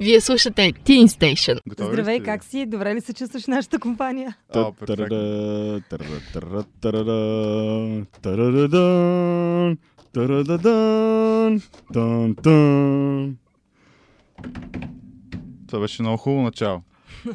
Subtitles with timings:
[0.00, 1.58] Вие слушате Teen Station.
[1.68, 2.24] Готови Здравей, сте?
[2.24, 2.66] как си?
[2.66, 4.36] Добре ли се чувстваш в нашата компания?
[4.54, 5.08] О, перфектно.
[15.66, 16.82] Това беше много хубаво начало.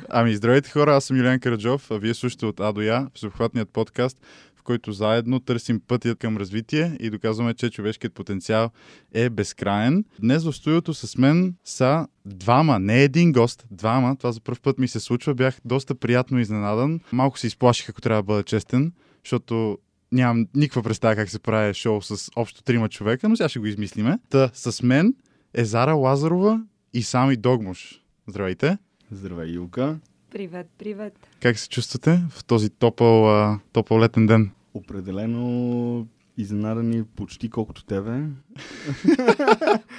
[0.10, 3.70] Ами, здравейте хора, аз съм Юлиан Караджов, а вие слушате от А до Я, всеобхватният
[3.70, 4.22] подкаст,
[4.62, 8.70] в който заедно търсим пътя към развитие и доказваме, че човешкият потенциал
[9.14, 10.06] е безкраен.
[10.20, 14.16] Днес в студиото с мен са двама, не един гост, двама.
[14.16, 15.34] Това за първ път ми се случва.
[15.34, 17.00] Бях доста приятно изненадан.
[17.12, 18.92] Малко се изплаших, ако трябва да бъда честен,
[19.26, 19.78] защото
[20.12, 23.66] нямам никаква представа как се прави шоу с общо трима човека, но сега ще го
[23.66, 24.20] измислиме.
[24.30, 25.16] Та с мен
[25.54, 28.02] е Зара Лазарова и Сами Догмуш.
[28.28, 28.78] Здравейте!
[29.12, 30.00] Здравей, Юлка.
[30.32, 31.14] Привет, привет.
[31.42, 34.52] Как се чувствате в този топъл, а, топъл летен ден?
[34.74, 36.08] Определено
[36.38, 38.12] изненадани почти колкото тебе.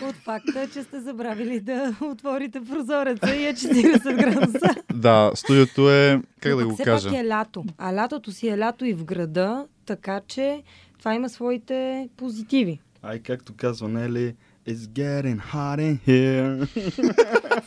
[0.02, 4.74] От факта, че сте забравили да отворите прозореца и е 40 градуса.
[4.94, 7.08] Да, студиото е, как Но да го все кажа?
[7.08, 7.64] пак е лято.
[7.78, 10.62] А лятото си е лято и в града, така че
[10.98, 12.80] това има своите позитиви.
[13.02, 14.34] Ай, както казва Нели,
[14.66, 16.66] It's getting hot in here.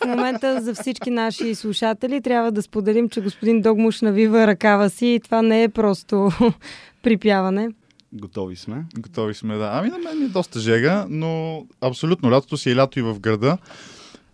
[0.03, 5.07] В момента за всички наши слушатели трябва да споделим, че господин Догмуш навива ръкава си
[5.07, 6.29] и това не е просто
[7.03, 7.69] припяване.
[8.13, 8.85] Готови сме.
[8.99, 9.69] Готови сме, да.
[9.73, 13.57] Ами на мен е доста жега, но абсолютно, лятото си е лято и в града.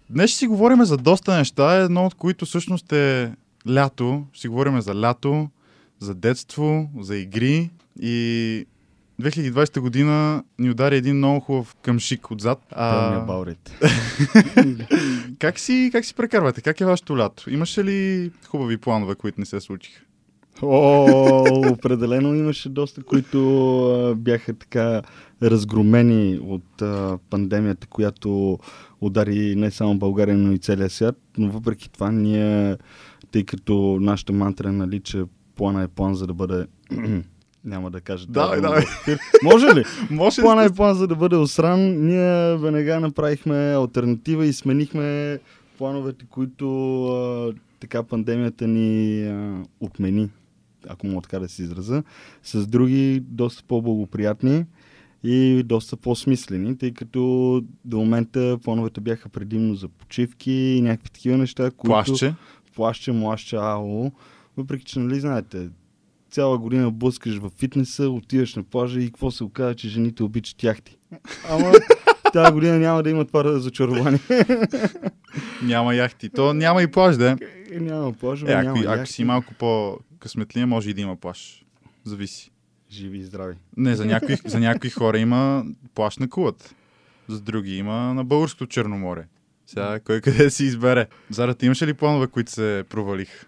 [0.09, 3.31] Днес ще си говорим за доста неща, едно от които всъщност е
[3.69, 4.23] лято.
[4.33, 5.49] Ще си говорим за лято,
[5.99, 7.69] за детство, за игри
[8.01, 8.65] и
[9.22, 12.59] 2020 година ни удари един много хубав къмшик отзад.
[12.75, 13.72] It.
[15.39, 16.61] Как си, как си прекарвате?
[16.61, 17.50] Как е вашето лято?
[17.50, 20.02] Имаше ли хубави планове, които не се случиха?
[20.61, 25.02] О, определено имаше доста, които а, бяха така
[25.44, 28.59] разгромени от а, пандемията, която
[29.02, 31.16] удари не само България, но и целия свят.
[31.38, 32.78] Но въпреки това ние,
[33.31, 35.23] тъй като нашата мантра е, нали, че
[35.56, 36.67] плана е план за да бъде...
[37.65, 38.25] Няма да кажа.
[38.29, 38.85] Давай, това давай.
[39.44, 39.83] Може ли?
[40.09, 42.05] Може Плана е план за да бъде осран.
[42.05, 45.39] Ние веднага направихме альтернатива и сменихме
[45.77, 46.67] плановете, които
[47.07, 50.29] а, така пандемията ни а, отмени,
[50.88, 52.03] ако мога така да се израза,
[52.44, 54.66] с други доста по-благоприятни
[55.23, 61.38] и доста по-смислени, тъй като до момента плановете бяха предимно за почивки и някакви такива
[61.38, 61.94] неща, които...
[61.94, 62.35] Плащче.
[62.75, 64.11] Плаща, млаща, ало.
[64.57, 65.69] Въпреки, че, нали, знаете,
[66.31, 70.64] цяла година блъскаш в фитнеса, отиваш на плажа и какво се оказа, че жените обичат
[70.64, 70.97] яхти.
[71.50, 71.72] Ама
[72.34, 74.19] тази година няма да има това разочарование.
[75.64, 76.30] Няма яхти.
[76.30, 77.38] То няма и плаж, да.
[77.72, 79.14] Е, няма плажа, Е, ако, няма ако яхти.
[79.14, 81.66] си малко по-късметлия, може и да има плаж.
[82.03, 82.52] Зависи.
[82.92, 83.56] Живи и здрави.
[83.78, 85.66] Не, за някои, за някои хора има
[85.96, 86.75] плаж на кулът.
[87.28, 89.25] За други има на българското Черноморе.
[89.68, 91.08] Сега кой къде да си избере.
[91.30, 93.46] Зара, ти имаше ли планове, които се провалих?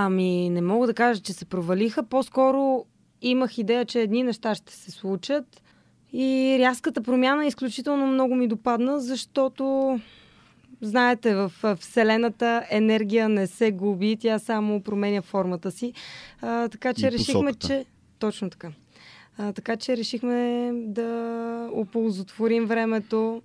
[0.00, 2.02] Ами, не мога да кажа, че се провалиха.
[2.02, 2.84] По-скоро
[3.22, 5.62] имах идея, че едни неща ще се случат.
[6.12, 10.00] И рязката промяна изключително много ми допадна, защото,
[10.80, 15.92] знаете, в Вселената енергия не се губи, тя само променя формата си.
[16.40, 17.66] А, така че И решихме, посоката.
[17.66, 17.84] че...
[18.18, 18.70] Точно така.
[19.38, 23.42] А, така че решихме да оползотворим времето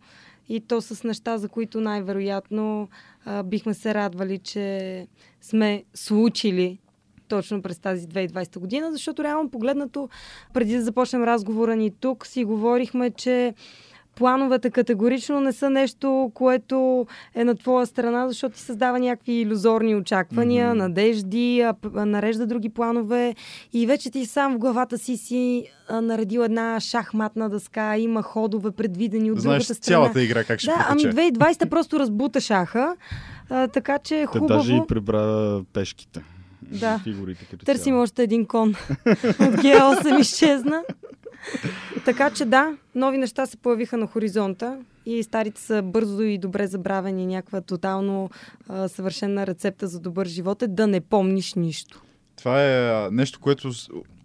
[0.49, 2.89] и то с неща, за които най-вероятно
[3.25, 5.07] а, бихме се радвали, че
[5.41, 6.79] сме случили
[7.27, 10.09] точно през тази 2020 година, защото реално погледнато,
[10.53, 13.53] преди да започнем разговора ни тук, си говорихме, че
[14.15, 19.95] плановете категорично не са нещо, което е на твоя страна, защото ти създава някакви иллюзорни
[19.95, 20.77] очаквания, Мгм.
[20.77, 23.35] надежди, нарежда други планове
[23.73, 29.31] и вече ти сам в главата си си наредил една шахматна дъска, има ходове предвидени
[29.31, 29.95] от Знаеш другата страна.
[29.95, 31.17] цялата игра как ще Да, ами протече.
[31.33, 32.95] 2020 просто разбута шаха,
[33.49, 34.47] а, така че е хубаво.
[34.47, 36.23] даже и прибра пешките.
[36.63, 36.99] Да.
[36.99, 38.01] Фигурите като Търсим цяло.
[38.01, 38.69] още един кон.
[39.09, 40.83] От Г8 изчезна.
[42.05, 46.67] Така че да, нови неща се появиха на хоризонта и старите са бързо и добре
[46.67, 47.25] забравени.
[47.25, 48.29] Някаква тотално
[48.69, 52.01] а, съвършена рецепта за добър живот е да не помниш нищо.
[52.35, 53.71] Това е нещо, което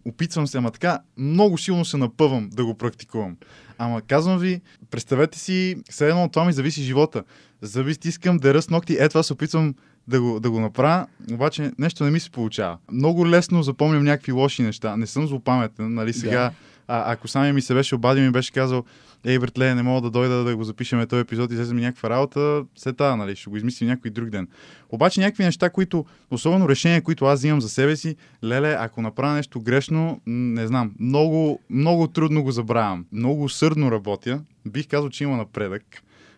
[0.05, 3.37] опитвам се, ама така много силно се напъвам да го практикувам.
[3.79, 4.61] Ама казвам ви,
[4.91, 7.25] представете си, все едно от това ми зависи живота.
[7.63, 9.75] Зависи, искам да ръст ногти, е това се опитвам
[10.09, 12.79] да го, да го направя, обаче нещо не ми се получава.
[12.93, 14.97] Много лесно запомням някакви лоши неща.
[14.97, 16.53] Не съм злопаметен, нали сега.
[16.89, 18.85] А, ако сами ми се беше обадил и беше казал,
[19.25, 22.11] ей, братле, не мога да дойда да го запишеме този епизод и излезе ми някаква
[22.11, 24.49] работа, се тая, нали, ще го измислим някой друг ден.
[24.89, 29.35] Обаче някакви неща, които, особено решения, които аз взимам за себе си, леле, ако направя
[29.35, 33.07] нещо грешно, не знам, много, много трудно го забравям.
[33.13, 34.43] Много усърдно работя.
[34.67, 35.83] Бих казал, че има напредък.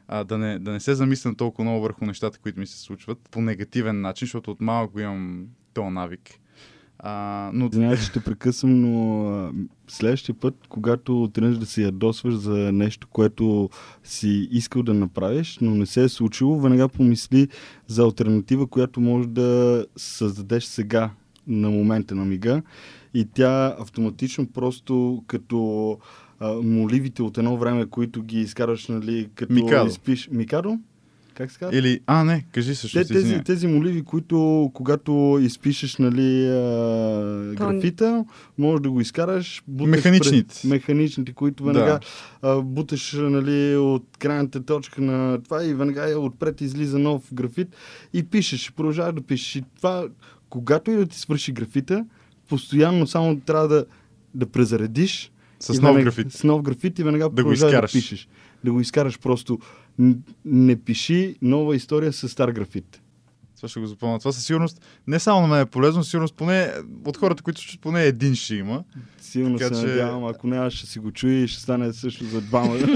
[0.08, 3.18] а, да, не, да не се замислям толкова много върху нещата, които ми се случват
[3.30, 6.39] по негативен начин, защото от малък го имам то навик.
[7.02, 9.52] А, но Извинявай, че ще прекъсвам, но
[9.88, 13.70] следващия път, когато тръгнеш да се ядосваш за нещо, което
[14.04, 17.48] си искал да направиш, но не се е случило, веднага помисли
[17.86, 21.10] за альтернатива, която може да създадеш сега,
[21.46, 22.62] на момента на мига.
[23.14, 25.98] И тя автоматично просто като
[26.40, 29.86] а, моливите от едно време, които ги изкараш, нали, като Микадо.
[29.86, 30.28] изпиш...
[30.32, 30.78] Микадо?
[31.40, 31.78] Как се казва?
[31.78, 32.00] или...
[32.06, 32.98] А, не, кажи също.
[32.98, 38.24] Те, тези, тези моливи, които когато изпишеш нали, а, графита,
[38.58, 39.62] можеш да го изкараш.
[39.68, 40.54] Механичните.
[40.54, 41.72] Пред, механичните, които Да.
[41.72, 42.00] веднага
[42.42, 47.68] а, буташ нали, от крайната точка на това и веднага отпред излиза нов графит
[48.12, 49.56] и пишеш, и продължаваш да пишеш.
[49.56, 50.06] И това,
[50.48, 52.04] когато и да ти свърши графита,
[52.48, 53.84] постоянно само трябва да,
[54.34, 56.32] да презаредиш С нов веднага- графит.
[56.32, 57.92] С нов графит и веднага го продължаваш изкараш.
[57.92, 58.28] да пишеш.
[58.64, 59.58] Да го изкараш просто.
[60.44, 63.00] Не пиши нова история с стар графит.
[63.56, 64.18] Това ще го запомня.
[64.18, 66.72] Това със сигурност не само на мен е полезно, сигурност поне
[67.04, 68.84] от хората, които слушат, поне един ще има.
[69.20, 72.24] Силно Така се че- надявам, ако няма, ще си го чуе и ще стане също
[72.24, 72.78] за двама.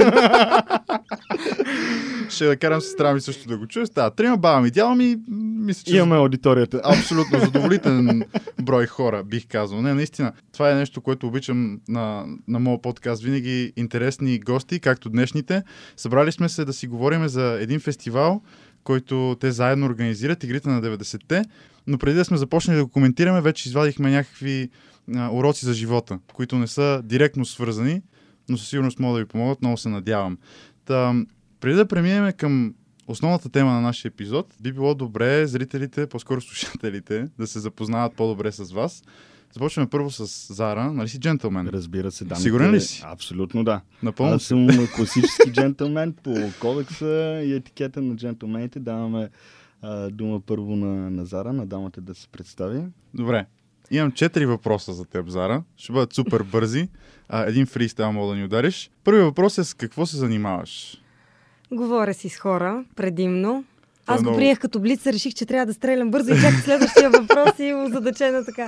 [2.29, 3.87] Ще да карам сестра ми също да го чуе.
[3.87, 5.17] Става трима, баба ми, дядо ми,
[5.65, 6.81] мисля, че Имаме аудиторията.
[6.85, 8.23] абсолютно задоволителен
[8.63, 9.83] брой хора, бих казал.
[9.83, 13.23] Не, наистина, това е нещо, което обичам на, на моят подкаст.
[13.23, 15.63] Винаги интересни гости, както днешните.
[15.97, 18.43] Събрали сме се да си говорим за един фестивал,
[18.85, 21.45] който те заедно организират, игрите на 90-те.
[21.87, 24.69] Но преди да сме започнали да го коментираме, вече извадихме някакви
[25.15, 28.03] а, уроци за живота, които не са директно свързани,
[28.49, 29.63] но със сигурност могат да ви помогнат.
[29.63, 30.39] Много се надявам.
[30.85, 31.15] Та,
[31.61, 32.75] преди да преминем към
[33.07, 38.53] основната тема на нашия епизод, би било добре зрителите, по-скоро слушателите, да се запознават по-добре
[38.53, 39.03] с вас.
[39.53, 40.93] Започваме първо с Зара.
[40.93, 41.69] Нали си джентълмен?
[41.69, 42.37] Разбира се, да.
[42.37, 43.03] Сигурен ли си?
[43.07, 43.81] Абсолютно да.
[44.03, 48.81] Напълно Аз съм класически джентълмен по кодекса и етикета на джентълмените.
[48.81, 49.29] Даваме
[49.83, 52.83] а, дума първо на, на Зара, на дамата да се представи.
[53.15, 53.47] Добре.
[53.91, 55.63] Имам четири въпроса за теб, Зара.
[55.77, 56.89] Ще бъдат супер бързи.
[57.29, 58.91] А, един фристайл мога да ни удариш.
[59.05, 61.04] Първият въпрос е с какво се занимаваш?
[61.73, 63.65] Говоря си с хора, предимно.
[63.65, 67.11] Е Аз го приех като блиц, реших, че трябва да стрелям бързо и чаках следващия
[67.11, 68.67] въпрос и озадачена така.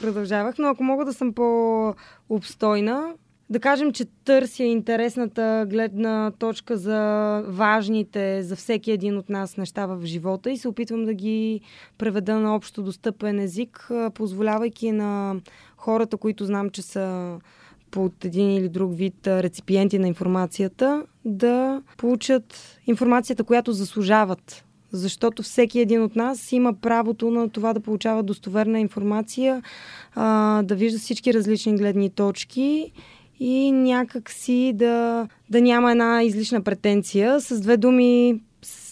[0.00, 3.14] Продължавах, но ако мога да съм по-обстойна,
[3.50, 9.86] да кажем, че търся интересната гледна точка за важните за всеки един от нас неща
[9.86, 11.60] в живота и се опитвам да ги
[11.98, 15.36] преведа на общо достъпен език, позволявайки на
[15.76, 17.36] хората, които знам, че са
[17.90, 24.64] под един или друг вид реципиенти на информацията, да получат информацията, която заслужават.
[24.92, 29.62] Защото всеки един от нас има правото на това да получава достоверна информация,
[30.62, 32.92] да вижда всички различни гледни точки
[33.40, 37.40] и някак си да, да няма една излишна претенция.
[37.40, 38.40] С две думи,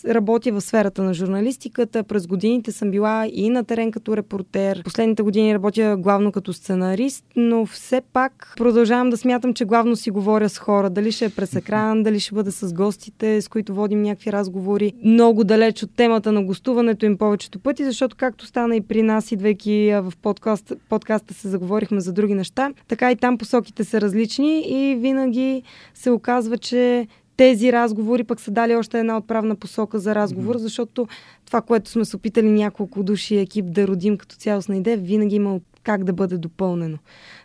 [0.05, 2.03] работя в сферата на журналистиката.
[2.03, 4.83] През годините съм била и на терен като репортер.
[4.85, 10.11] Последните години работя главно като сценарист, но все пак продължавам да смятам, че главно си
[10.11, 10.91] говоря с хора.
[10.91, 14.93] Дали ще е през екран, дали ще бъда с гостите, с които водим някакви разговори.
[15.05, 19.33] Много далеч от темата на гостуването им повечето пъти, защото както стана и при нас,
[19.33, 24.61] идвайки в подкаст, подкаста се заговорихме за други неща, така и там посоките са различни
[24.61, 25.63] и винаги
[25.95, 27.07] се оказва, че
[27.39, 30.59] тези разговори пък са дали още една отправна посока за разговор, mm-hmm.
[30.59, 31.09] защото
[31.47, 35.61] това, което сме се опитали няколко души екип да родим като цялостна идея, винаги има
[35.83, 36.99] как да бъде допълнено.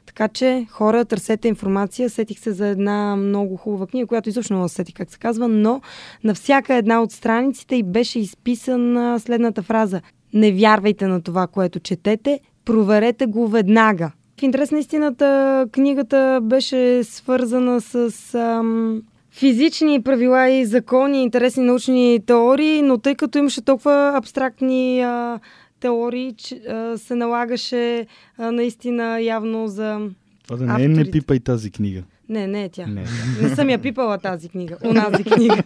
[0.05, 2.09] Така че, хора, търсете информация.
[2.09, 5.81] Сетих се за една много хубава книга, която изобщо не сетих как се казва, но
[6.23, 10.01] на всяка една от страниците и беше изписана следната фраза.
[10.33, 14.11] Не вярвайте на това, което четете, проверете го веднага.
[14.39, 19.01] В интерес на истината, книгата беше свързана с ам,
[19.33, 25.39] физични правила и закони, интересни научни теории, но тъй като имаше толкова абстрактни а,
[25.79, 30.09] теории, че, а, се налагаше а, наистина явно за...
[30.43, 32.03] Това да не е не пипай тази книга.
[32.29, 32.87] Не, не е тя.
[32.87, 33.05] Не.
[33.41, 35.63] Не съм я пипала тази книга, онази книга.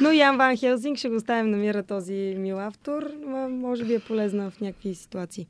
[0.00, 3.10] Но Ян Ван Хелзинг ще го оставим намира този мил автор.
[3.50, 5.46] Може би е полезна в някакви ситуации.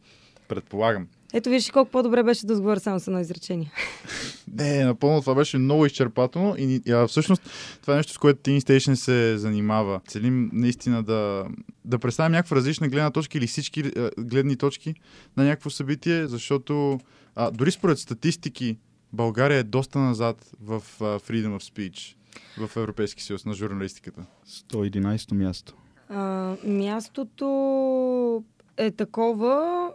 [0.48, 1.06] Предполагам.
[1.32, 3.72] Ето виж колко по-добре беше да отговоря само с едно изречение.
[4.54, 7.42] Не, напълно това беше много изчерпателно и а, всъщност
[7.80, 10.00] това е нещо, с което Teen Station се занимава.
[10.08, 11.46] Целим наистина да,
[11.84, 14.94] да представим някаква различна гледна точка или всички а, гледни точки
[15.36, 17.00] на някакво събитие, защото
[17.36, 18.76] а, дори според статистики
[19.12, 22.16] България е доста назад в а, Freedom of Speech
[22.58, 24.24] в Европейски съюз на журналистиката.
[24.48, 25.74] 111 място.
[26.08, 28.44] А, мястото
[28.76, 29.90] е такова,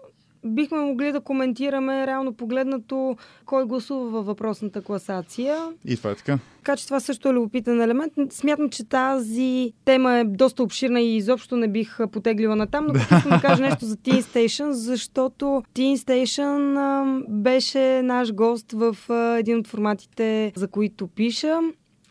[0.45, 5.57] бихме могли да коментираме реално погледнато кой гласува във въпросната класация.
[5.85, 6.39] И това е така.
[6.57, 8.13] Така че това също е любопитен елемент.
[8.29, 12.95] Смятам, че тази тема е доста обширна и изобщо не бих потеглила на там, но
[12.95, 18.97] искам да кажа нещо за Teen Station, защото Teen Station а, беше наш гост в
[19.09, 21.59] а, един от форматите, за които пиша.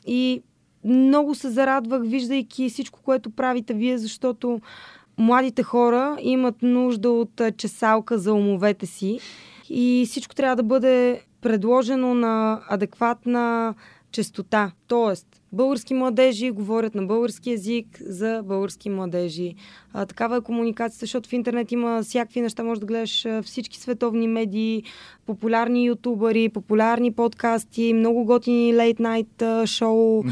[0.06, 0.42] И
[0.84, 4.60] много се зарадвах, виждайки всичко, което правите вие, защото
[5.18, 9.20] младите хора имат нужда от чесалка за умовете си
[9.70, 13.74] и всичко трябва да бъде предложено на адекватна
[14.12, 14.72] честота.
[14.86, 19.54] Тоест, български младежи говорят на български язик за български младежи.
[19.92, 22.64] А, такава е комуникацията, защото в интернет има всякакви неща.
[22.64, 24.82] Може да гледаш всички световни медии,
[25.26, 28.72] популярни ютубъри, популярни подкасти, много готини
[29.42, 30.22] а, шоу,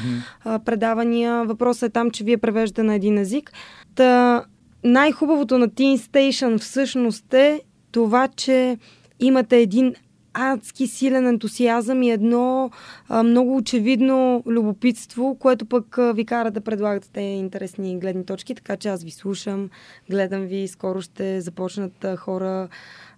[0.45, 1.45] а, предавания.
[1.45, 3.53] Въпросът е там, че вие превеждате на един език.
[3.95, 4.45] Та,
[4.85, 7.61] най-хубавото на Teen Station всъщност е
[7.93, 8.79] това, че
[9.21, 9.95] имате един
[10.35, 12.71] адски силен ентусиазъм и едно
[13.09, 18.55] а, много очевидно любопитство, което пък а, ви кара да предлагате те интересни гледни точки,
[18.55, 19.71] така че аз ви слушам,
[20.11, 22.69] гледам ви, скоро ще започнат а, хора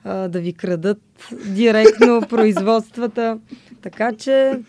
[0.04, 1.02] а, да ви крадат
[1.46, 3.38] директно производствата,
[3.82, 4.60] така че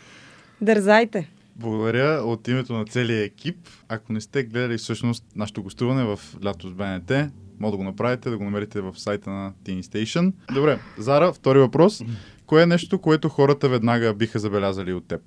[0.61, 1.36] дързайте.
[1.59, 3.57] Благодаря от името на целия екип.
[3.89, 7.11] Ако не сте гледали всъщност нашето гостуване в лято с БНТ,
[7.59, 10.33] може да го направите, да го намерите в сайта на Teen Station.
[10.53, 12.03] Добре, Зара, втори въпрос.
[12.45, 15.21] Кое е нещо, което хората веднага биха забелязали от теб?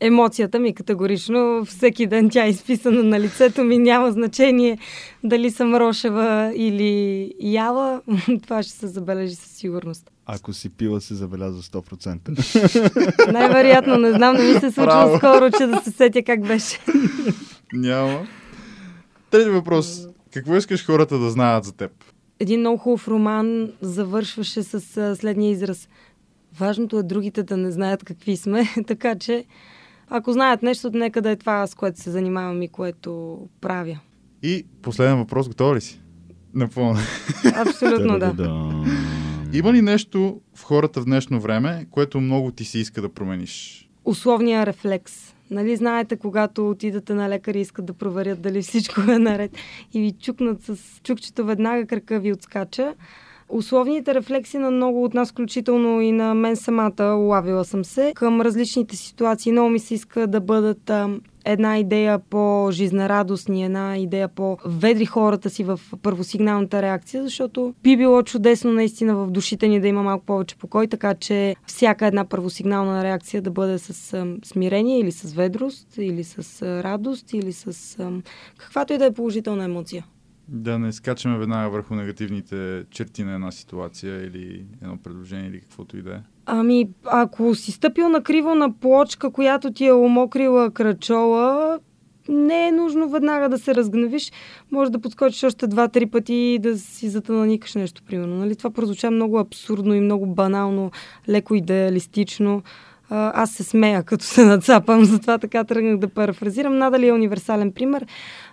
[0.00, 1.64] Емоцията ми категорично.
[1.64, 3.78] Всеки ден тя е изписана на лицето ми.
[3.78, 4.78] Няма значение
[5.24, 8.02] дали съм рошева или яла.
[8.42, 10.10] Това ще се забележи със сигурност.
[10.32, 13.32] Ако си пила, се забелязва 100%.
[13.32, 15.16] Най-вероятно, не знам, не ми се случва Браво.
[15.16, 16.78] скоро, че да се сетя как беше.
[17.72, 18.26] Няма.
[19.30, 20.08] Трети въпрос.
[20.32, 21.90] Какво искаш хората да знаят за теб?
[22.40, 25.88] Един много хубав роман завършваше с следния израз.
[26.58, 29.44] Важното е другите да не знаят какви сме, така че
[30.08, 33.98] ако знаят нещо, нека да е това, с което се занимавам и което правя.
[34.42, 35.48] И последен въпрос.
[35.48, 36.00] Готова ли си?
[36.54, 36.98] Напълно.
[37.54, 38.32] Абсолютно да.
[39.52, 43.86] Има ли нещо в хората в днешно време, което много ти се иска да промениш?
[44.04, 45.34] условния рефлекс.
[45.50, 49.50] Нали знаете, когато отидете на лекар и искат да проверят дали всичко е наред
[49.94, 52.94] и ви чукнат с чукчето, веднага крака ви отскача.
[53.52, 58.40] Условните рефлекси на много от нас, включително и на мен самата, улавила съм се към
[58.40, 59.52] различните ситуации.
[59.52, 60.90] Много ми се иска да бъдат
[61.44, 68.72] една идея по-жизнерадостни, една идея по-ведри хората си в първосигналната реакция, защото би било чудесно
[68.72, 73.42] наистина в душите ни да има малко повече покой, така че всяка една първосигнална реакция
[73.42, 78.10] да бъде с а, смирение или с ведрост, или с а, радост, или с а,
[78.58, 80.04] каквато и да е положителна емоция.
[80.52, 85.96] Да не скачаме веднага върху негативните черти на една ситуация или едно предложение или каквото
[85.96, 86.18] и да е.
[86.46, 91.78] Ами, ако си стъпил на криво на плочка, която ти е умокрила кръчола,
[92.28, 94.32] не е нужно веднага да се разгневиш.
[94.70, 98.36] Може да подскочиш още два-три пъти и да си затънаникаш нещо, примерно.
[98.36, 98.56] Нали?
[98.56, 100.90] Това прозвуча много абсурдно и много банално,
[101.28, 102.62] леко идеалистично.
[103.12, 106.78] Аз се смея, като се нацапам, затова така тръгнах да парафразирам.
[106.78, 108.06] Надали е универсален пример.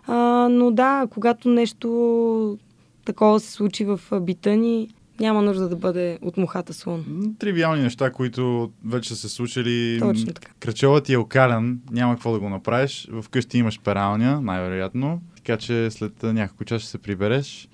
[0.08, 2.58] А, но да, когато нещо
[3.06, 7.36] такова се случи в бита ни, няма нужда да бъде от мухата слон.
[7.40, 10.00] Тривиални неща, които вече са се случили.
[10.00, 10.52] Точно така.
[10.60, 13.08] Кръчовът ти е окален, няма какво да го направиш.
[13.22, 15.22] Вкъщи имаш пералня, най-вероятно.
[15.36, 17.70] Така че след няколко часа ще се прибереш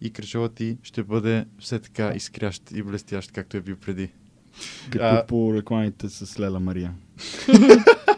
[0.00, 4.08] и кръчовът ти ще бъде все така изкрящ и блестящ, както е бил преди.
[4.90, 6.92] Като А- по рекламите с Лела Мария.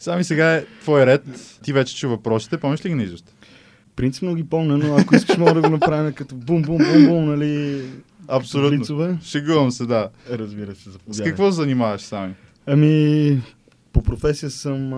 [0.00, 1.22] Сами сега е твой ред.
[1.62, 2.58] Ти вече чу въпросите.
[2.58, 3.34] Помниш ли ги наизуст?
[3.96, 7.82] Принципно ги помня, но ако искаш мога да го направим като бум-бум-бум-бум, нали?
[8.28, 9.18] Абсолютно.
[9.24, 10.08] Шегувам се, да.
[10.30, 11.26] Разбира се, С заповядай.
[11.26, 12.34] какво се занимаваш сами?
[12.66, 13.40] Ами,
[13.92, 14.96] по професия съм а,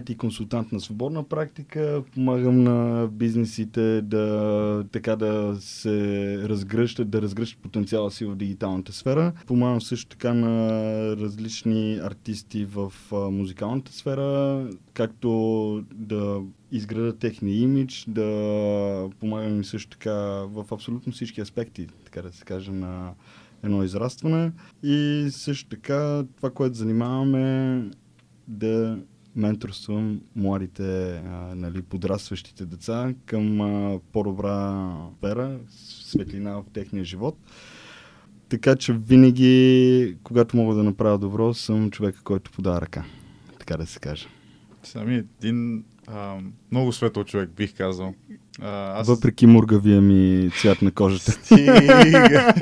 [0.00, 2.02] IT консултант на свободна практика.
[2.14, 9.32] Помагам на бизнесите да така да се разгръщат, да разгръщат потенциала си в дигиталната сфера.
[9.46, 10.70] Помагам също така на
[11.16, 16.40] различни артисти в а, музикалната сфера, както да
[16.72, 20.14] изградат техния имидж, да помагам им също така
[20.46, 23.12] в абсолютно всички аспекти, така да се каже, на
[23.62, 24.52] едно израстване.
[24.82, 27.84] И също така това, което занимаваме
[28.50, 28.98] да
[29.36, 34.86] менторствам младите, а, нали, подрастващите деца към а, по-добра
[35.18, 35.58] сфера,
[36.04, 37.38] светлина в техния живот.
[38.48, 43.04] Така че винаги, когато мога да направя добро, съм човека, който подава ръка.
[43.58, 44.26] Така да се каже.
[44.82, 46.36] Сами един а,
[46.70, 48.14] много светъл човек, бих казал.
[48.60, 49.06] А, аз...
[49.06, 51.32] Въпреки мургавия ми цвят на кожата.
[51.32, 52.54] Стига.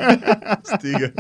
[0.65, 1.13] Стига.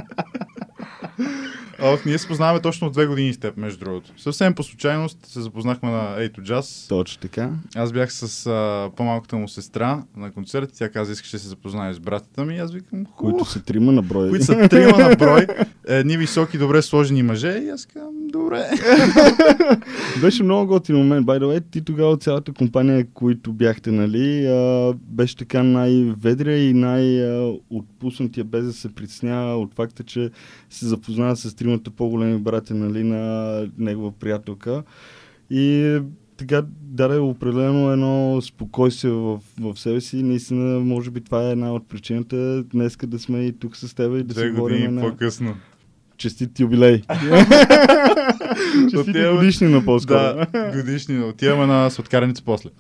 [1.83, 4.11] Ох, ние се познаваме точно от две години с теб, между другото.
[4.17, 6.88] Съвсем по случайност се запознахме на Ей to Jazz.
[6.88, 7.50] Точно така.
[7.76, 10.71] Аз бях с а, по-малката му сестра на концерт.
[10.78, 12.59] Тя каза, искаше да се запознае с братята ми.
[12.59, 13.45] Аз викам, Които хубаво.
[13.45, 14.28] са трима на брой.
[14.28, 15.47] Които са трима на брой.
[15.88, 17.62] Едни високи, добре сложени мъже.
[17.64, 18.71] И аз казвам, добре.
[20.21, 21.26] Беше много готин момент.
[21.26, 26.69] By the way, ти тогава от цялата компания, които бяхте, нали, а, беше така най-ведрия
[26.71, 30.31] и най-отпуснатия, без да се притеснява от факта, че
[30.71, 34.83] се запознава с тримата по-големи братя, нали, на негова приятелка.
[35.50, 35.99] И
[36.37, 40.23] така даде определено едно спокойствие в, в себе си.
[40.23, 44.16] Наистина, може би това е една от причината днеска да сме и тук с теб
[44.16, 45.54] и да си говорим години на по-късно.
[46.16, 47.02] честит юбилей.
[48.90, 50.18] Честити Отиваме- годишнина по-скоро.
[50.52, 51.21] Да, годишни.
[51.21, 52.71] Отиваме на сладкарница после.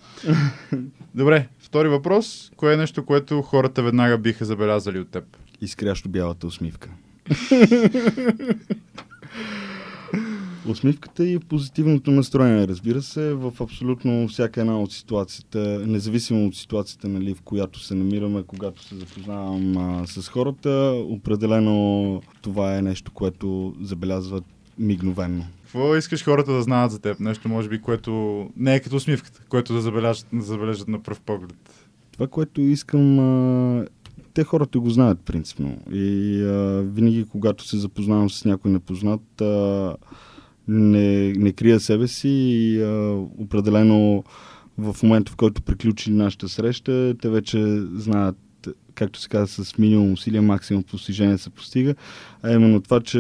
[1.14, 2.50] Добре, втори въпрос.
[2.56, 5.24] Кое е нещо, което хората веднага биха забелязали от теб?
[5.60, 6.90] изкрящо бялата усмивка.
[10.68, 17.08] Усмивката и позитивното настроение, разбира се, в абсолютно всяка една от ситуацията, независимо от ситуацията,
[17.08, 23.12] нали, в която се намираме, когато се запознавам а, с хората, определено това е нещо,
[23.12, 24.44] което забелязват
[24.78, 25.46] мигновенно.
[25.62, 27.20] Какво искаш хората да знаят за теб?
[27.20, 31.20] Нещо, може би, което не е като усмивката, което да забележат, да забележат на пръв
[31.20, 31.88] поглед.
[32.12, 33.86] Това, което искам, а,
[34.38, 35.76] те хората го знаят принципно.
[35.92, 39.96] И а, винаги, когато се запознавам с някой непознат, а,
[40.68, 44.24] не, не крия себе си и а, определено
[44.78, 48.36] в момента, в който приключи нашата среща, те вече знаят
[48.94, 51.94] както се казва, с минимум усилия, максимум постижение се постига,
[52.42, 53.18] а именно това, че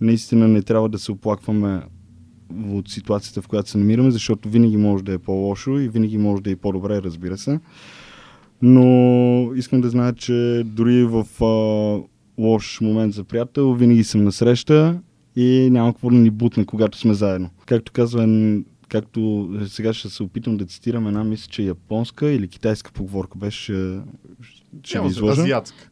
[0.00, 1.82] наистина не трябва да се оплакваме
[2.68, 6.42] от ситуацията, в която се намираме, защото винаги може да е по-лошо и винаги може
[6.42, 7.60] да е по-добре, разбира се.
[8.62, 8.86] Но
[9.54, 11.46] искам да знаят, че дори в а,
[12.38, 15.00] лош момент за приятел, винаги съм насреща
[15.36, 17.50] и няма какво да ни бутне, когато сме заедно.
[17.66, 18.28] Както казва,
[18.88, 23.98] както сега ще се опитам да цитирам една, мисля, че японска или китайска поговорка беше,
[24.42, 25.40] ще- ще ви изложа.
[25.42, 25.88] Азиатска.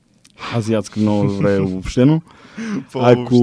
[0.54, 2.22] Азиатска много добре е обобщено.
[2.94, 3.37] Ако,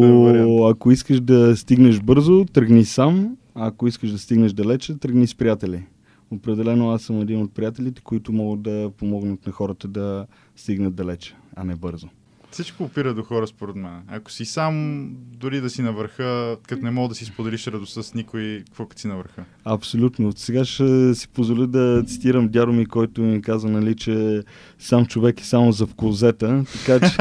[0.63, 3.37] ако искаш да стигнеш бързо, тръгни сам.
[3.55, 5.83] Ако искаш да стигнеш далече, тръгни с приятели.
[6.31, 11.35] Определено аз съм един от приятелите, които могат да помогнат на хората да стигнат далече,
[11.55, 12.07] а не бързо.
[12.51, 14.01] Всичко опира до хора, според мен.
[14.07, 18.03] Ако си сам, дори да си на върха, като не мога да си споделиш радостта
[18.03, 19.45] с никой, какво като си на върха?
[19.65, 20.31] Абсолютно.
[20.35, 24.43] Сега ще си позволя да цитирам дядо ми, който ми каза, нали, че
[24.79, 27.15] сам човек е само за в козета, така че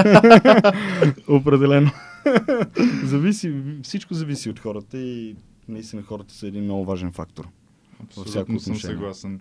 [1.29, 1.91] определено
[3.05, 5.37] зависи, всичко зависи от хората и
[5.69, 7.49] наистина хората са един много важен фактор.
[8.03, 9.41] Абсолютно съм съгласен.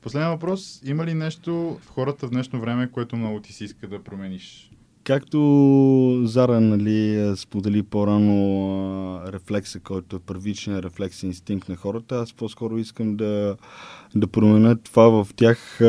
[0.00, 0.80] Последен въпрос.
[0.84, 4.70] Има ли нещо в хората в днешно време, което много ти си иска да промениш?
[5.04, 12.16] Както Зара нали, е, сподели по-рано рефлекса, който е първичният рефлекс и инстинкт на хората,
[12.16, 13.56] аз по-скоро искам да,
[14.14, 15.80] да променя това в тях,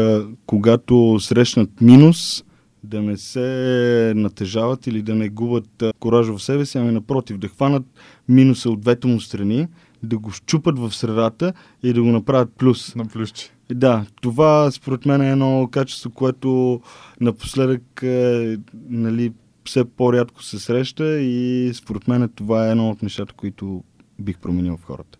[0.45, 2.43] когато срещнат минус,
[2.85, 7.37] да не се натежават или да не губят а, кораж в себе си, ами напротив,
[7.37, 7.83] да хванат
[8.29, 9.67] минуса от двете му страни,
[10.05, 12.95] да го щупат в средата и да го направят плюс.
[12.95, 13.51] На плюсче.
[13.71, 16.81] Да, това според мен е едно качество, което
[17.21, 18.57] напоследък е,
[18.89, 19.33] нали,
[19.65, 23.83] все по-рядко се среща и според мен това е едно от нещата, които
[24.19, 25.17] бих променил в хората.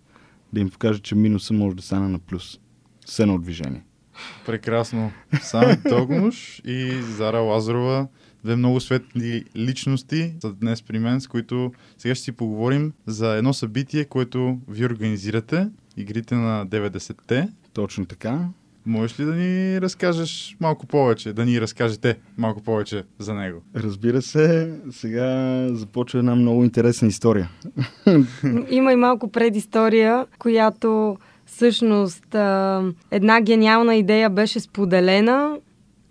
[0.54, 2.60] Да им покажа, че минуса може да стане на плюс.
[3.06, 3.84] С едно движение.
[4.46, 5.12] Прекрасно.
[5.42, 8.08] Сами Тогнуш и Зара Лазарова,
[8.46, 13.36] две много светли личности са днес при мен, с които сега ще си поговорим за
[13.36, 17.48] едно събитие, което ви организирате, игрите на 90-те.
[17.74, 18.40] Точно така.
[18.86, 23.62] Можеш ли да ни разкажеш малко повече, да ни разкажете малко повече за него?
[23.76, 27.50] Разбира се, сега започва една много интересна история.
[28.70, 32.36] Има и малко предистория, която всъщност
[33.12, 35.58] една гениална идея беше споделена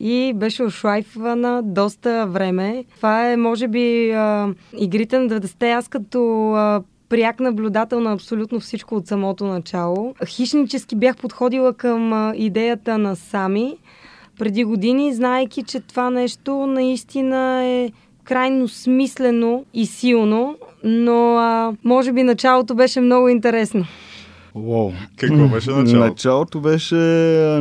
[0.07, 2.85] и беше ошлайфвана доста време.
[2.97, 5.71] Това е, може би, а, игрите на 90-те.
[5.71, 10.14] Аз като а, пряк наблюдател на абсолютно всичко от самото начало.
[10.27, 13.77] Хищнически бях подходила към а, идеята на сами
[14.38, 17.90] преди години, знаеки, че това нещо наистина е
[18.25, 23.85] крайно смислено и силно, но а, може би началото беше много интересно.
[24.55, 24.93] Уау.
[25.17, 25.99] Какво беше началото?
[25.99, 26.95] Началото беше...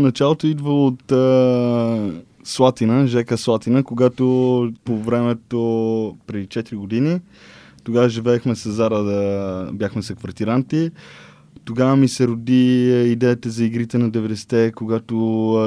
[0.01, 2.11] Началото идва от а,
[2.43, 7.19] Слатина, Жека Слатина, когато по времето преди 4 години
[7.83, 10.91] тогава живеехме с Зара, да бяхме са квартиранти.
[11.65, 15.15] Тогава ми се роди е, идеята за игрите на 90-те, когато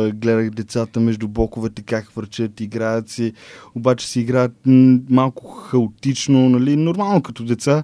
[0.01, 3.33] е, гледах децата между боковете, как върчат, играят си,
[3.75, 4.53] обаче си играят
[5.11, 7.83] малко хаотично, нали, нормално като деца.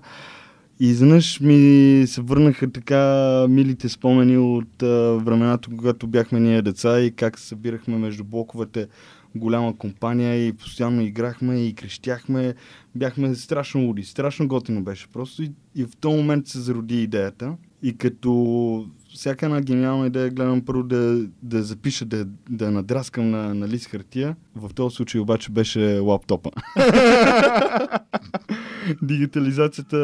[0.83, 4.87] И изведнъж ми се върнаха така милите спомени от а,
[5.25, 8.87] времената, когато бяхме ние деца и как се събирахме между блоковете
[9.35, 12.55] голяма компания и постоянно играхме и крещяхме.
[12.95, 17.57] Бяхме страшно луди, страшно готино беше просто и, и в този момент се зароди идеята.
[17.83, 23.55] И като всяка една гениална идея гледам първо да, да запиша, да, да надраскам на,
[23.55, 24.37] на лист хартия.
[24.57, 26.51] В този случай обаче беше лаптопа.
[29.03, 29.99] Дигитализацията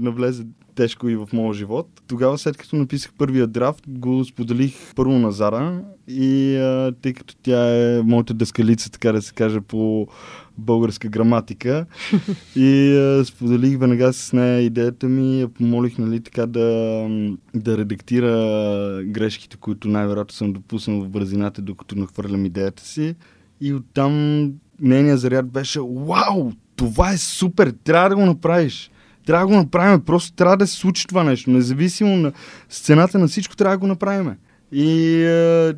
[0.00, 1.88] навлезе тежко и в моя живот.
[2.08, 7.34] Тогава, след като написах първия драфт, го споделих първо на Зара и а, тъй като
[7.42, 10.06] тя е моята дъскалица, така да се каже, по
[10.58, 11.86] българска граматика
[12.56, 17.08] и а, споделих веднага с нея идеята ми, я помолих нали, така да,
[17.54, 18.30] да редактира
[19.04, 23.14] грешките, които най-вероятно съм допуснал в бързината, докато нахвърлям идеята си.
[23.60, 24.44] И оттам
[24.80, 26.52] нейният заряд беше Вау!
[26.76, 27.74] Това е супер!
[27.84, 28.90] Трябва да го направиш!
[29.26, 31.50] Трябва да го направим, просто трябва да се случи това нещо.
[31.50, 32.32] Независимо на
[32.68, 34.34] сцената на всичко, трябва да го направим.
[34.72, 35.72] И е,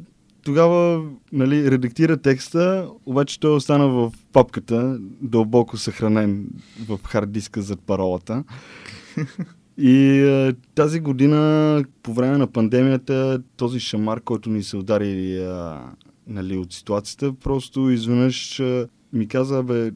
[0.44, 1.02] тогава
[1.32, 6.46] нали, редактира текста, обаче той остана в папката, дълбоко съхранен
[6.88, 8.44] в хард диска зад паролата.
[9.78, 15.48] И е, тази година, по време на пандемията, този шамар, който ни се удари е,
[16.26, 19.90] нали, от ситуацията, просто изведнъж е, ми каза, бе,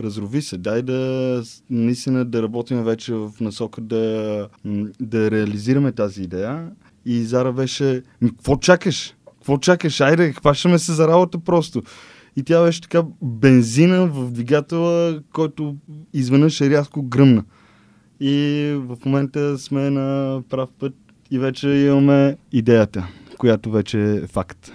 [0.00, 4.48] разрови се, дай да наистина да работим вече в насока да,
[5.00, 6.70] да реализираме тази идея.
[7.06, 9.14] И Зара беше, какво чакаш?
[9.44, 10.00] Какво чакаш?
[10.00, 11.82] Айде, хващаме се за работа просто.
[12.36, 15.76] И тя беше така бензина в двигателя, който
[16.12, 17.44] изведнъж е рязко гръмна.
[18.20, 20.94] И в момента сме на прав път
[21.30, 23.06] и вече имаме идеята,
[23.38, 24.72] която вече е факт.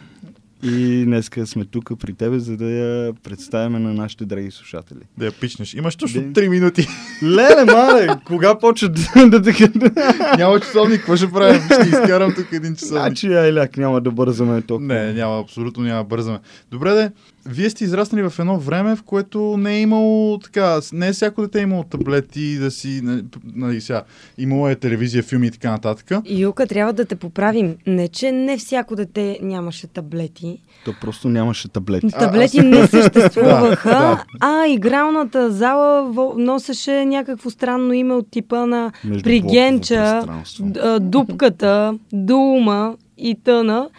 [0.64, 5.00] И днеска сме тук при тебе, за да я представяме на нашите драги слушатели.
[5.18, 5.74] Да я пичнеш.
[5.74, 6.42] Имаш точно Да.
[6.42, 6.88] 3 минути.
[7.24, 9.92] Леле, мале, кога почва да, да, да,
[10.38, 11.00] няма часовник.
[11.00, 11.62] Какво ще правим?
[11.62, 13.02] Ще изкарам тук един часовник.
[13.02, 14.94] Значи, айляк, няма да бързаме толкова.
[14.94, 16.40] Не, няма, абсолютно няма бързаме.
[16.72, 17.12] Добре, де,
[17.46, 21.42] вие сте израснали в едно време, в което не е имало така, не е всяко
[21.42, 23.02] дете е имало таблети, да си,
[23.56, 24.04] нали, сега,
[24.38, 26.12] имало е телевизия, филми и така нататък.
[26.30, 27.76] Юка, трябва да те поправим.
[27.88, 30.62] Не, че не всяко дете нямаше таблети.
[30.86, 32.08] То просто нямаше таблети.
[32.20, 34.26] Таблети не съществуваха, Да, да.
[34.40, 40.24] а игралната зала носеше някакво странно име от типа на Между Пригенча,
[40.82, 43.90] а, дупката, дума и тъна.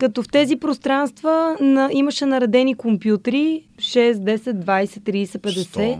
[0.00, 5.98] Като в тези пространства на, имаше наредени компютри 6, 10, 20, 30, 50.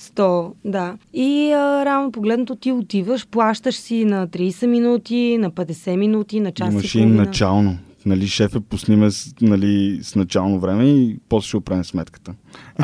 [0.00, 0.96] 100, да.
[1.12, 6.52] И а, реално погледнато ти отиваш, плащаш си на 30 минути, на 50 минути, на
[6.52, 7.78] час Имаше и начално.
[8.06, 12.34] Нали, шефе, пусни ме с, нали, с начално време и после ще оправим сметката.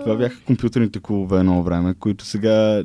[0.00, 2.84] Това бяха компютърните клубове едно време, които сега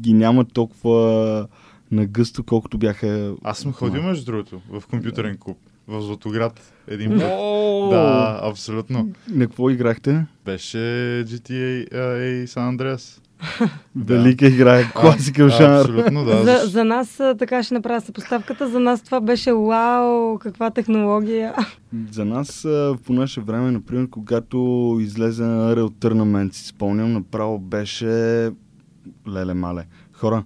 [0.00, 1.46] ги няма толкова
[1.90, 3.34] нагъсто, колкото бяха...
[3.44, 5.58] Аз съм ходил, между другото, в компютърен клуб.
[5.90, 6.72] В Златоград.
[6.88, 7.20] Един път.
[7.90, 9.08] Да, абсолютно.
[9.30, 10.26] На какво играхте?
[10.44, 10.78] Беше
[11.26, 13.20] GTA и San Andreas.
[13.96, 15.80] Велика игра, класика в жанр.
[15.80, 16.44] Абсолютно, да.
[16.44, 21.54] За, за нас, така ще направя съпоставката, за нас това беше вау, каква технология.
[22.10, 22.66] За нас
[23.06, 28.06] по наше време, например, когато излезе на Unreal Tournament, си спомням, направо беше
[29.28, 29.84] леле-мале.
[30.12, 30.44] Хора,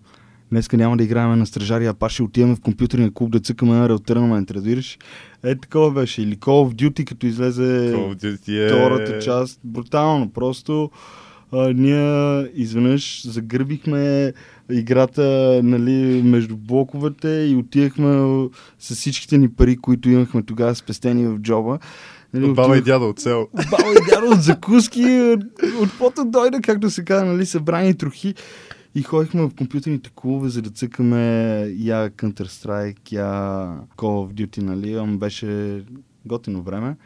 [0.55, 3.73] днеска няма да играем на стражари, а па ще отиваме в компютърния клуб да цъкаме
[3.73, 4.99] Unreal Tournament, разбираш?
[5.43, 6.23] Е, такова беше.
[6.23, 7.63] Или Call of Duty, като излезе
[7.95, 8.69] Call of Duty е...
[8.69, 9.61] втората част.
[9.65, 10.31] Брутално.
[10.31, 10.91] Просто
[11.53, 14.33] а, ние изведнъж загърбихме
[14.71, 21.39] играта нали, между блоковете и отивахме с всичките ни пари, които имахме тогава спестени в
[21.39, 21.79] джоба.
[22.35, 23.49] Нали, От баба и дядо от село.
[23.71, 25.43] Баба и дядо от закуски, от,
[25.81, 28.35] от каквото дойде, както се казва, нали, събрани трохи.
[28.97, 33.27] И ходихме в компютърните клубове, за да цъкаме я Counter-Strike, я
[33.97, 35.83] Call of Duty, нали, ама беше
[36.27, 36.97] готино време.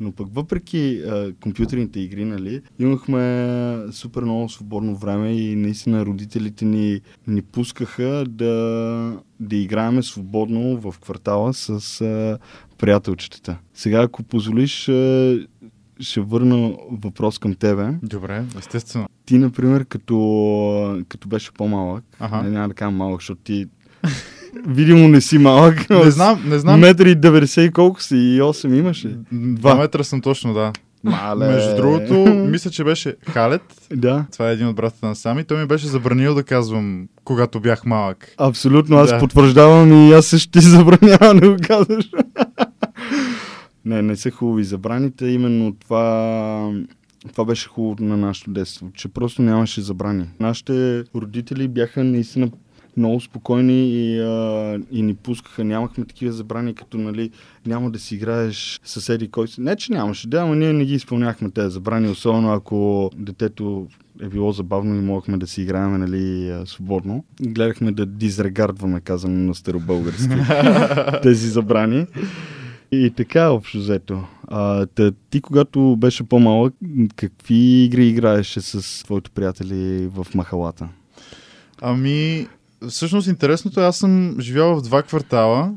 [0.00, 6.64] Но пък въпреки а, компютърните игри, нали, имахме супер много свободно време и наистина родителите
[6.64, 12.38] ни ни пускаха да, да играеме свободно в квартала с а,
[12.78, 13.58] приятелчетата.
[13.74, 14.92] Сега, ако позволиш, а,
[16.00, 16.72] ще върна
[17.04, 17.88] въпрос към тебе.
[18.02, 19.06] Добре, естествено.
[19.26, 20.16] Ти, например, като,
[21.08, 22.42] като беше по-малък, Аха.
[22.42, 23.66] не, няма да кажа малък, защото ти
[24.66, 25.90] видимо не си малък.
[25.90, 26.80] Не знам, не знам.
[26.80, 28.16] Метри и 90 и колко си?
[28.16, 29.08] И 8 имаше?
[29.34, 30.72] 2 метра съм точно, да.
[31.04, 31.48] Мале.
[31.48, 32.14] Между другото,
[32.50, 33.62] мисля, че беше Халет.
[33.92, 34.24] Да.
[34.32, 35.44] Това е един от братята на Сами.
[35.44, 38.34] Той ми беше забранил да казвам, когато бях малък.
[38.38, 39.18] Абсолютно, аз Да.
[39.18, 42.10] потвърждавам и аз също ти забранявам да го казваш.
[43.88, 46.72] Не, не са хубави забраните, именно това,
[47.32, 50.26] това беше хубаво на нашето детство, че просто нямаше забрани.
[50.40, 52.50] Нашите родители бяха наистина
[52.96, 55.64] много спокойни и, а, и ни пускаха.
[55.64, 57.30] Нямахме такива забрани, като нали,
[57.66, 59.60] няма да си играеш съседи, кой си.
[59.60, 63.86] Не, че нямаше, да, но ние не ги изпълняхме тези забрани, особено ако детето
[64.22, 67.24] е било забавно и могахме да си играем нали, свободно.
[67.42, 70.34] Гледахме да дизрегардваме, казано на старобългарски,
[71.22, 72.06] тези забрани.
[72.92, 74.24] И така, общо взето.
[74.48, 76.74] А, та, ти, когато беше по-малък,
[77.16, 80.88] какви игри играеше с твоите приятели в махалата?
[81.80, 82.46] Ами,
[82.88, 85.74] всъщност интересното е, аз съм живял в два квартала.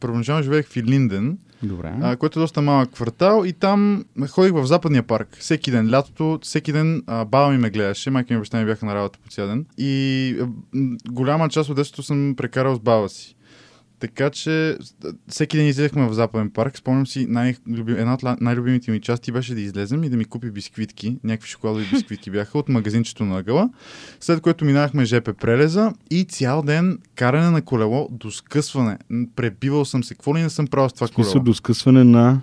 [0.00, 1.94] Първоначално живеех в Илинден, Добре.
[2.02, 5.36] а, който е доста малък квартал и там ходих в западния парк.
[5.40, 8.66] Всеки ден, лятото, всеки ден а, баба ми ме гледаше, майка ми и баща ми
[8.66, 9.66] бяха на работа по цял ден.
[9.78, 10.46] И а,
[11.10, 13.36] голяма част от детството съм прекарал с баба си.
[14.00, 14.78] Така че
[15.28, 16.78] всеки ден излезахме в Западен парк.
[16.78, 17.54] Спомням си, най-
[17.88, 21.18] една от най-любимите ми части беше да излезем и да ми купи бисквитки.
[21.24, 23.70] Някакви шоколадови бисквитки бяха от магазинчето на ъгъла.
[24.20, 28.98] След което минахме ЖП прелеза и цял ден каране на колело до скъсване.
[29.36, 30.14] Пребивал съм се.
[30.14, 31.44] Какво ли не съм правил с това Смисъл колело?
[31.44, 32.40] до скъсване на...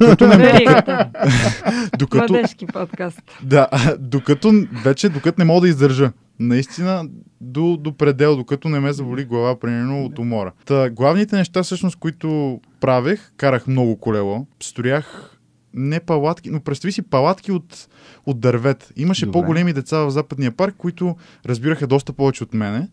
[0.00, 0.64] Докато не,
[1.98, 3.20] докато, Младежки подкаст.
[3.42, 3.68] да,
[3.98, 4.52] докато
[4.84, 6.12] вече, докато не мога да издържа.
[6.40, 7.08] Наистина
[7.40, 10.52] до, до предел, докато не ме заболи глава, примерно от умора.
[10.66, 15.36] Та, главните неща, всъщност, които правех, карах много колело, строях
[15.74, 17.88] не палатки, но представи си палатки от,
[18.26, 18.92] от дървет.
[18.96, 19.32] Имаше Добре.
[19.32, 22.88] по-големи деца в Западния парк, които разбираха доста повече от мене.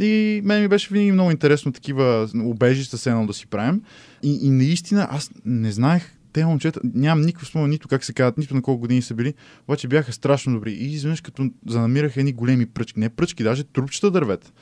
[0.00, 3.82] И мен ми беше винаги много интересно такива убежища се едно да си правим.
[4.22, 8.38] И, и наистина аз не знаех те момчета, нямам никакво спомен нито как се казват,
[8.38, 9.34] нито на колко години са били,
[9.68, 10.72] обаче бяха страшно добри.
[10.72, 14.52] И изведнъж като занамираха едни големи пръчки, не пръчки, даже трупчета дървета.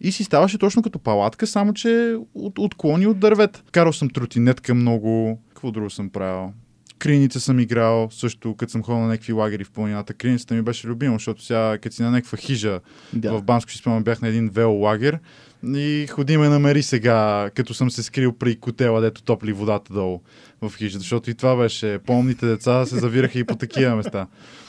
[0.00, 3.62] И си ставаше точно като палатка, само че от, отклони от дървета.
[3.72, 5.40] Карал съм тротинетка много.
[5.48, 6.52] Какво друго съм правил?
[7.00, 10.14] Криница съм играл, също като съм ходил на някакви лагери в планината.
[10.14, 12.80] Криницата ми беше любима, защото сега като си на някаква хижа
[13.12, 13.32] Да.
[13.32, 15.18] в Банско, си спомням, бях на един велолагер
[15.66, 20.20] и ходи ме намери сега, като съм се скрил при котела, дето топли водата долу
[20.62, 21.98] в хижата, защото и това беше.
[22.06, 24.26] Помните деца се завираха и по такива места.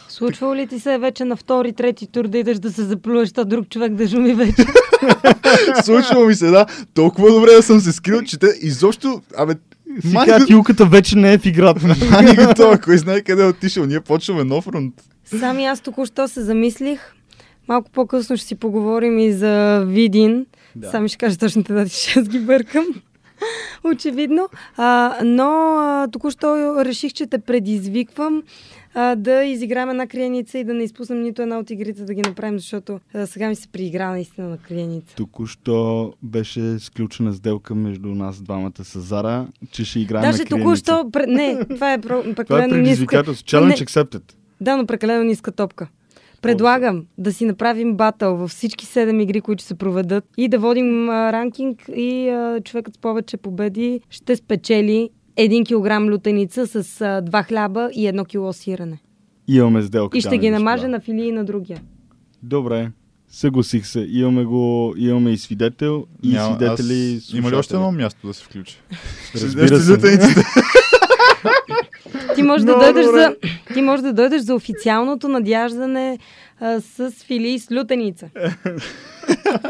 [0.10, 3.46] Случвало ли ти се вече на втори, трети тур да идеш да се заплюеш, а
[3.46, 4.66] друг човек да жуми вече?
[5.84, 9.54] Случвало ми се, да, толкова добре да съм се скрил, че те изобщо, абе,
[10.14, 11.88] Казах, го, юката вече не е в играта.
[12.12, 14.94] мани го това, кой знае къде е отишъл, ние почваме нов фронт.
[15.26, 17.14] Сами аз току-що се замислих.
[17.68, 20.46] Малко по-късно ще си поговорим и за Видин.
[20.76, 20.90] Да.
[20.90, 22.86] Сами ще кажа точните дати, ще аз ги бъркам.
[23.84, 24.50] Очевидно.
[24.78, 28.44] А, но а, току-що реших, че те предизвиквам
[28.94, 32.22] а, да изиграем една криеница и да не изпуснем нито една от игрите да ги
[32.22, 35.16] направим, защото а, сега ми се приигра наистина на криеница.
[35.16, 41.12] Току-що беше сключена сделка между нас двамата с Зара, че ще играем Даже на току-що...
[41.28, 42.84] Не, това е е прекалено ниска...
[42.84, 43.46] предизвикателство.
[43.46, 44.34] Challenge accepted.
[44.62, 45.88] Да, но прекалено ниска топка.
[46.42, 51.10] Предлагам да си направим батъл във всички 7 игри, които се проведат и да водим
[51.10, 55.10] а, ранкинг и а, човекът с повече победи ще спечели
[55.42, 58.98] 1 кг лютеница с а, 2 хляба и 1 кило сирене.
[59.48, 60.18] Имаме сделка.
[60.18, 61.82] И ще ги намаже на фили и на другия.
[62.44, 62.92] Добре.
[63.30, 64.08] Съгласих се.
[64.10, 67.16] Имаме го, имаме и свидетел, и Няма, свидетели.
[67.18, 67.34] аз...
[67.34, 68.82] Има ли още едно място да се включи?
[69.36, 69.92] Разбира се.
[69.92, 70.44] лютениците.
[72.36, 73.20] Ти можеш, да дойдеш добре.
[73.20, 73.36] за,
[73.74, 76.20] ти можеш да дойдеш за официалното надяждане
[76.60, 78.30] а, с фили и с лютеница.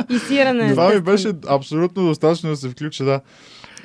[0.10, 0.70] и сирене.
[0.70, 3.22] Това ми беше абсолютно достатъчно да се включа, да.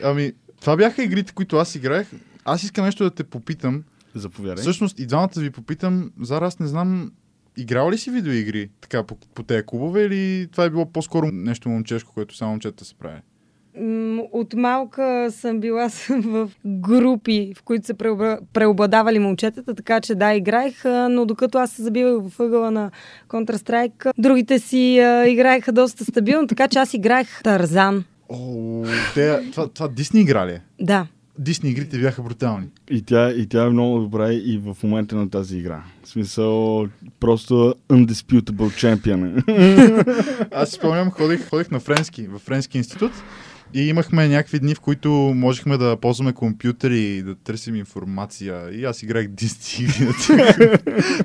[0.03, 0.33] Ами,
[0.67, 2.11] това бяха игрите, които аз играех.
[2.45, 3.85] Аз искам нещо да те попитам.
[4.15, 4.63] Заповядай.
[4.63, 7.13] Всъщност и двамата ви попитам, Зара, аз не знам,
[7.57, 11.69] играл ли си видеоигри така по, по тези клубове или това е било по-скоро нещо
[11.69, 13.21] момчешко, което само момчета се прави?
[14.33, 20.35] От малка съм била в групи, в които се преобра- преобладавали момчетата, така че да,
[20.35, 22.91] играех, но докато аз се забивах в ъгъла на
[23.29, 24.95] Counter-Strike, другите си
[25.27, 28.05] играеха доста стабилно, така че аз играех Тарзан.
[28.29, 28.85] О,
[29.15, 30.61] те, това, това Дисни игра ли е?
[30.81, 31.07] Да.
[31.39, 32.67] Дисни игрите бяха брутални.
[32.91, 35.83] И тя, и тя е много добра и в момента на тази игра.
[36.05, 36.87] В смисъл,
[37.21, 39.43] просто undisputable champion.
[39.49, 40.47] е.
[40.53, 43.13] Аз си спомням, ходих, ходих на френски, в френски институт
[43.75, 48.71] И имахме някакви дни, в които можехме да ползваме компютъри и да търсим информация.
[48.73, 49.87] И аз играх Дисти.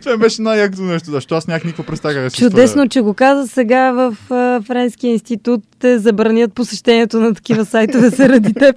[0.01, 3.91] Това беше най-якото нещо, защото аз нямах никаква представа как Чудесно, че го каза сега
[3.91, 4.15] в
[4.67, 8.75] Френския институт те забранят посещението на такива сайтове заради теб.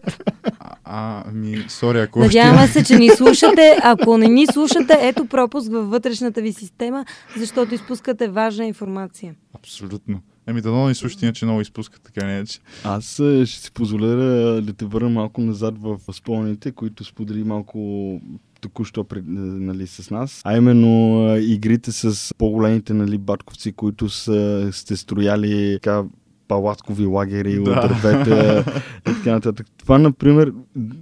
[0.85, 3.79] А, ми, сори, ако Надяваме се, че ни слушате.
[3.83, 7.05] Ако не ни слушате, ето пропуск във вътрешната ви система,
[7.37, 9.35] защото изпускате важна информация.
[9.55, 10.21] Абсолютно.
[10.47, 12.59] Еми, дано ни слушате, иначе много изпускат, така не е, че.
[12.85, 17.45] Аз е, ще си позволя да, да те върна малко назад в спомените, които сподели
[17.45, 18.21] малко
[18.61, 20.41] току-що пред, нали, с нас.
[20.45, 26.05] А именно а, игрите с по-големите нали, батковци, които са, сте строяли така
[26.49, 27.61] палаткови лагери Да.
[27.71, 28.65] от дървета
[29.11, 29.67] и така нататък.
[29.79, 30.53] Това, например,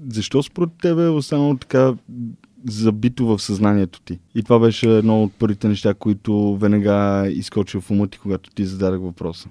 [0.08, 1.94] защо според тебе е останало така
[2.68, 4.18] забито в съзнанието ти?
[4.34, 8.64] И това беше едно от първите неща, които веднага изкочи в ума ти, когато ти
[8.64, 9.48] зададах въпроса.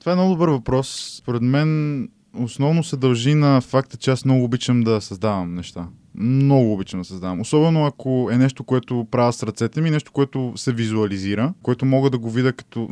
[0.00, 1.16] Това е много добър въпрос.
[1.18, 5.86] Според мен основно се дължи на факта, че аз много обичам да създавам неща.
[6.14, 7.40] Много обичам да създавам.
[7.40, 12.10] Особено ако е нещо, което правя с ръцете ми, нещо, което се визуализира, което мога
[12.10, 12.88] да го видя като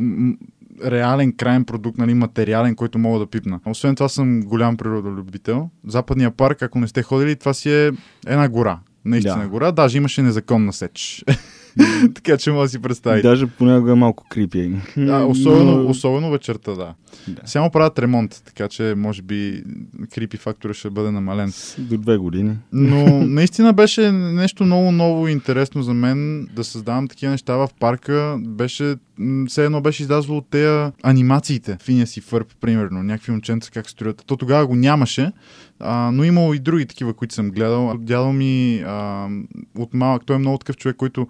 [0.84, 3.61] реален крайен продукт, нали, материален, който мога да пипна.
[3.66, 5.70] Освен това съм голям природолюбител.
[5.87, 7.92] Западния парк, ако не сте ходили, това си е
[8.26, 8.78] една гора.
[9.04, 9.48] Наистина Да.
[9.48, 9.72] гора.
[9.72, 11.24] Даже имаше незаконна сеч.
[12.14, 13.28] така че може да си представите.
[13.28, 14.72] Даже понякога е малко крипи.
[14.98, 16.94] А, особено, Но- особено вечерта, да.
[17.28, 17.40] Да.
[17.44, 19.62] Само правят ремонт, така че може би
[20.14, 21.52] крипи фактора ще бъде намален.
[21.78, 22.56] До две години.
[22.72, 27.68] Но наистина беше нещо много ново и интересно за мен да създавам такива неща в
[27.80, 28.37] парка.
[28.40, 28.96] Беше,
[29.48, 31.76] все едно беше излязло от тея анимациите.
[31.82, 34.22] Финия си фърп, примерно, някакви момченца как строят.
[34.26, 35.32] То тогава го нямаше,
[35.80, 37.94] а, но имало и други такива, които съм гледал.
[37.98, 39.28] Дядо ми а,
[39.78, 41.26] от малък, той е много такъв човек, който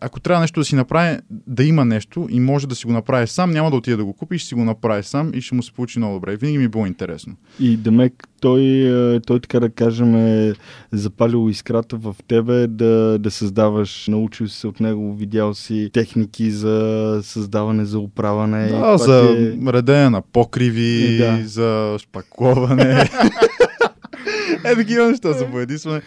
[0.00, 3.26] ако трябва нещо да си направи, да има нещо и може да си го направи
[3.26, 5.62] сам, няма да отиде да го купи, ще си го направи сам и ще му
[5.62, 6.36] се получи много добре.
[6.36, 7.36] Винаги ми е било интересно.
[7.60, 10.52] И Демек, той, е, той така да кажем е
[10.92, 17.20] запалил искрата в тебе да, да създаваш, научил си от него, видял си техники за
[17.22, 18.68] създаване, за управане.
[18.68, 21.38] Да, за е- редене на покриви, Да.
[21.44, 23.08] за шпакловане.
[24.64, 26.00] е, такива неща за боядисване.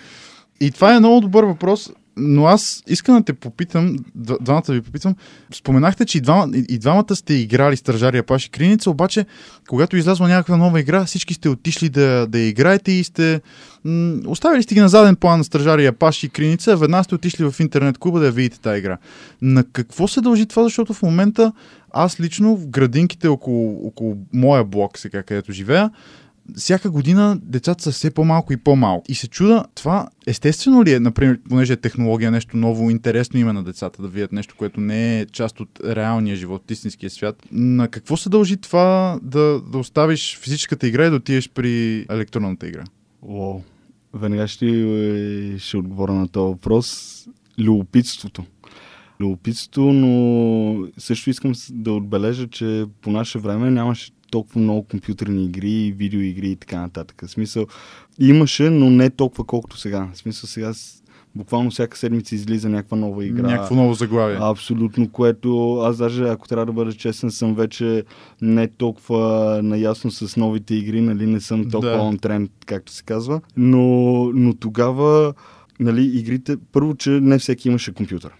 [0.61, 5.15] И това е много добър въпрос, но аз искам да те попитам, двамата ви попитам.
[5.53, 9.25] Споменахте, че и, двама, и, двамата сте играли Стражария Паш и Криница, обаче,
[9.69, 13.41] когато излязла някаква нова игра, всички сте отишли да, да играете и сте
[13.85, 17.51] м- оставили сте ги на заден план на Стражария Паш и Криница, веднага сте отишли
[17.51, 18.97] в интернет клуба да видите тази игра.
[19.41, 21.51] На какво се дължи това, защото в момента
[21.91, 25.91] аз лично в градинките около, около моя блок, сега където живея,
[26.55, 29.05] всяка година децата са все по-малко и по-малко.
[29.09, 33.53] И се чуда, това естествено ли е, например, понеже е технология, нещо ново, интересно има
[33.53, 37.43] на децата да видят нещо, което не е част от реалния живот, от истинския свят.
[37.51, 42.67] На какво се дължи това да, да оставиш физическата игра и да отидеш при електронната
[42.67, 42.83] игра?
[43.21, 43.61] Уау.
[44.13, 44.67] Веднага ще,
[45.59, 47.27] ще отговоря на този въпрос.
[47.59, 48.43] Любопитството.
[49.19, 55.93] Любопитството, но също искам да отбележа, че по наше време нямаше толкова много компютърни игри,
[55.97, 57.21] видеоигри и така нататък.
[57.25, 57.65] В смисъл,
[58.19, 60.09] имаше, но не толкова колкото сега.
[60.13, 60.73] В смисъл, сега
[61.35, 63.47] буквално всяка седмица излиза някаква нова игра.
[63.47, 64.37] Някакво ново заглавие.
[64.41, 68.03] Абсолютно, което аз даже, ако трябва да бъда честен, съм вече
[68.41, 72.17] не толкова наясно с новите игри, нали, не съм толкова Да.
[72.17, 73.83] тренд, както се казва, но,
[74.33, 75.33] но тогава,
[75.79, 78.31] нали, игрите, първо, че не всеки имаше компютър.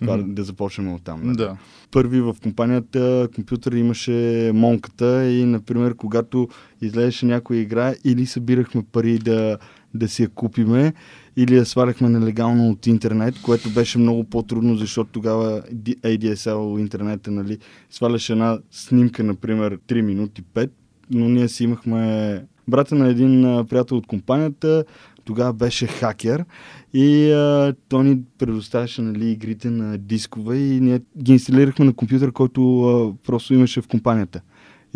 [0.00, 0.34] Това Мгм.
[0.34, 1.20] да започнем от там.
[1.24, 1.36] Нали?
[1.36, 1.56] Да.
[1.90, 6.48] Първи в компанията компютър имаше монката и, например, когато
[6.82, 9.58] излезеше някоя игра, или събирахме пари да,
[9.94, 10.92] да си я купиме,
[11.36, 15.62] или я сваляхме нелегално от интернет, което беше много по-трудно, защото тогава
[16.02, 17.58] ADSL интернета, нали,
[17.90, 20.70] сваляше една снимка, например, 3 минути 5,
[21.10, 24.84] но ние си имахме брата на един приятел от компанията,
[25.26, 26.44] тогава беше хакер
[26.94, 32.32] и а, той ни предоставяше нали, игрите на дискове и ние ги инсталирахме на компютър,
[32.32, 34.40] който а, просто имаше в компанията.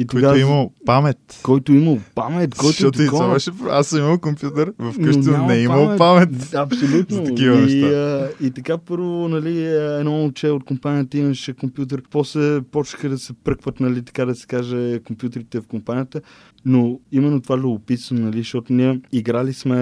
[0.01, 1.41] И Който е имал памет.
[1.43, 3.35] който е имал памет, който е Защото и това такова.
[3.35, 3.51] беше...
[3.71, 6.55] Аз съм имал компютър вкъщи, но не е имал памет.
[6.55, 7.17] Абсолютно.
[7.17, 7.87] За такива и, неща.
[7.87, 9.65] а, и така първо, нали,
[9.99, 12.03] едно момче от компанията имаше компютър.
[12.11, 16.21] После почнаха да се пръкват, нали, така да се каже, компютрите в компанията.
[16.65, 19.77] Но именно това любопитство, нали, защото ние играли сме,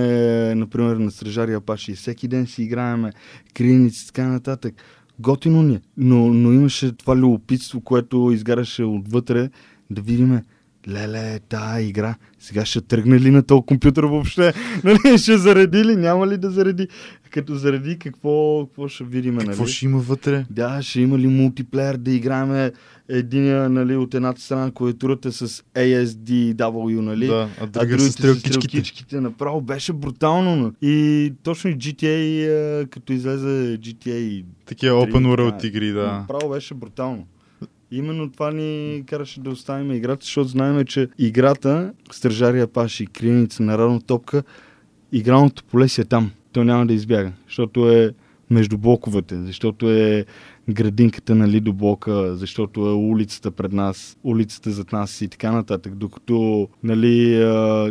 [0.55, 1.95] например, на Стражари Апаши.
[1.95, 3.13] Всеки ден си играеме
[3.55, 4.75] криеници и така нататък.
[5.21, 5.81] Готино ни е.
[5.97, 9.51] Но, но имаше това любопитство, което изгаряше отвътре,
[9.90, 10.42] да видиме
[10.88, 14.53] леле, тая игра, сега ще тръгне ли на този компютър въобще?
[14.85, 16.88] Нали, ще зареди ли, няма ли да зареди?
[17.31, 19.72] като заради какво, какво ще видим, Какво нали?
[19.72, 20.46] ще има вътре?
[20.51, 22.70] Да, ще има ли мултиплеер да играем
[23.09, 27.26] единия, нали, от едната страна клавиатурата с ASDW, нали?
[27.26, 29.20] Да, а а друга другите с стрелкичките.
[29.20, 30.57] Направо беше брутално.
[30.57, 30.72] но.
[30.82, 32.49] И точно и GTA,
[32.82, 35.66] а, като излезе GTA, Такива open world е.
[35.66, 36.12] игри, да.
[36.12, 37.26] направо беше брутално.
[37.91, 43.62] Именно това ни караше да оставим играта, защото знаем, че играта, стържария паш и криеница
[43.62, 44.43] на равна топка,
[45.12, 46.30] игралното поле си е там.
[46.53, 48.14] То няма да избяга, защото е
[48.51, 50.24] между блоковете, защото е
[50.70, 55.95] градинката на лидоблока, защото е улицата пред нас, улицата зад нас и така нататък.
[55.95, 57.43] Докато, нали,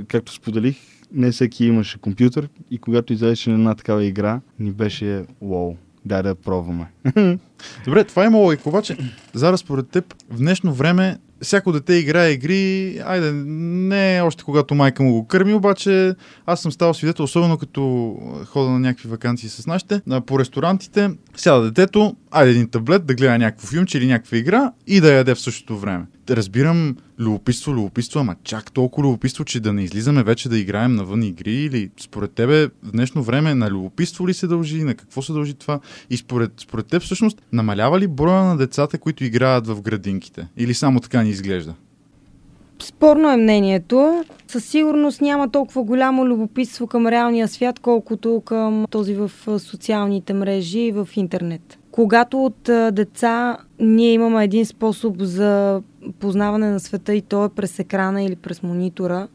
[0.07, 0.77] както споделих,
[1.11, 5.75] не всеки имаше компютър и когато излезеше на една такава игра, ни беше вау,
[6.07, 6.87] да я пробваме.
[7.85, 8.97] Добре, това има логика, обаче,
[9.33, 15.03] Зара, според теб, в днешно време всяко дете играе игри, айде, не още когато майка
[15.03, 19.67] му го кърми, обаче аз съм ставал свидетел, особено като хода на някакви вакансии с
[19.67, 24.71] нашите, по ресторантите, сяда детето, айде един таблет да гледа някакво филмче или някаква игра
[24.87, 26.05] и да яде в същото време.
[26.30, 31.23] Разбирам любопитство, любопитство, ама чак толкова любопитство, че да не излизаме вече да играем навън
[31.23, 35.34] игри или според тебе в днешно време на любопитство ли се дължи, на какво се
[35.34, 39.82] дължи това и според, според теб всъщност намалява ли броя на децата, които играят в
[39.82, 41.73] градинките или само така ни изглежда?
[42.84, 44.23] Спорно е мнението.
[44.47, 50.80] Със сигурност няма толкова голямо любопитство към реалния свят, колкото към този в социалните мрежи
[50.80, 51.76] и в интернет.
[51.97, 55.81] Когато от деца ние имаме един способ за
[56.19, 59.27] познаване на света и то е през екрана или през монитора,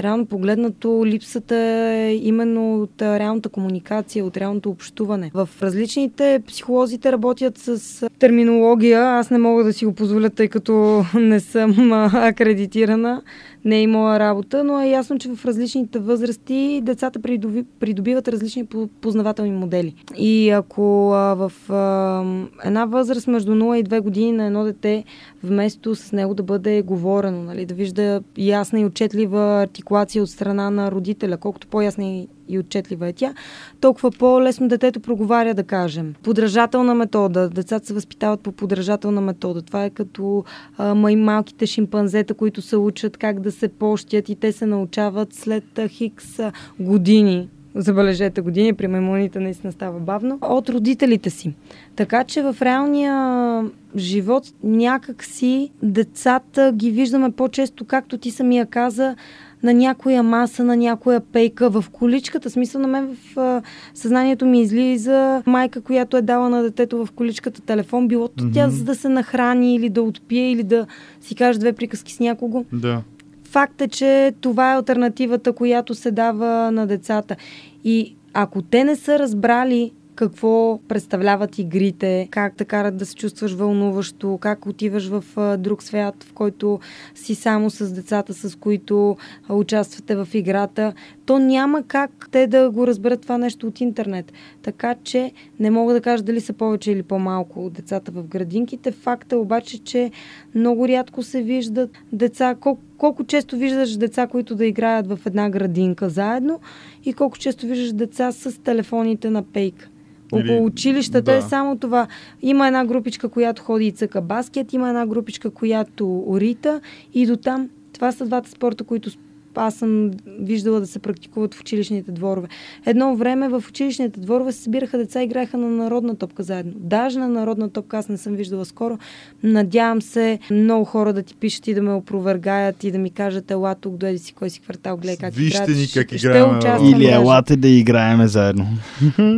[0.00, 5.30] реално погледнато липсата е именно от реалната комуникация, от реалното общуване.
[5.34, 9.02] В различните психолозите работят с терминология.
[9.02, 13.22] Аз не мога да си го позволя, тъй като не съм акредитирана,
[13.64, 18.66] не е имала работа, но е ясно, че в различните възрасти децата придоби, придобиват различни
[18.66, 19.94] по- познавателни модели.
[20.16, 22.24] И ако а, в а,
[22.64, 25.04] една възраст между 0 и 2 години на едно дете,
[25.42, 30.70] вместо с него да бъде говорено, нали, да вижда ясна и отчетлива артикулация от страна
[30.70, 33.34] на родителя, колкото по-ясна и и отчетлива е тя,
[33.80, 36.14] толкова по-лесно детето проговаря, да кажем.
[36.22, 37.48] Подражателна метода.
[37.48, 39.62] Децата се възпитават по подражателна метода.
[39.62, 40.44] Това е като
[40.78, 45.78] а, малките шимпанзета, които се учат как да се пощят и те се научават след
[45.78, 51.54] а, хикс а, години забележете години, при маймуните наистина става бавно, от родителите си.
[51.96, 53.64] Така че в реалния
[53.96, 59.16] живот някак си децата ги виждаме по-често, както ти самия каза,
[59.64, 62.50] на някоя маса, на някоя пейка, в количката.
[62.50, 63.62] Смисъл на мен в а,
[63.94, 68.68] съзнанието ми излиза майка, която е дала на детето в количката телефон, било то тя
[68.68, 70.86] за да се нахрани или да отпие или да
[71.20, 72.64] си каже две приказки с някого.
[72.72, 73.02] Да.
[73.44, 77.36] Факт е, че това е альтернативата, която се дава на децата.
[77.84, 83.52] И ако те не са разбрали какво представляват игрите, как те карат да се чувстваш
[83.52, 85.24] вълнуващо, как отиваш в
[85.58, 86.80] друг свят, в който
[87.14, 89.16] си само с децата, с които
[89.48, 90.92] участвате в играта,
[91.26, 94.32] то няма как те да го разберат това нещо от интернет.
[94.62, 98.92] Така че не мога да кажа дали са повече или по-малко децата в градинките.
[98.92, 100.10] Факт е обаче, че
[100.54, 102.54] много рядко се виждат деца.
[102.60, 106.60] Колко, колко често виждаш деца, които да играят в една градинка заедно
[107.04, 109.88] и колко често виждаш деца с телефоните на пейка.
[110.34, 111.36] Или- Около училищата да.
[111.36, 112.06] е само това.
[112.42, 116.80] Има една групичка, която ходи и цъка баскет, има една групичка, която орита
[117.14, 117.70] и до там.
[117.92, 119.10] Това са двата спорта, които
[119.56, 122.48] аз съм виждала да се практикуват в училищните дворове.
[122.86, 126.72] Едно време в училищните дворове се събираха деца и играеха на народна топка заедно.
[126.76, 128.98] Даже на народна топка аз не съм виждала скоро.
[129.42, 133.50] Надявам се много хора да ти пишат и да ме опровергаят и да ми кажат
[133.50, 137.06] ела тук, дойди си кой си квартал, гледай как Вижте ни Ще- как играем, Или
[137.06, 138.66] елате да играеме заедно.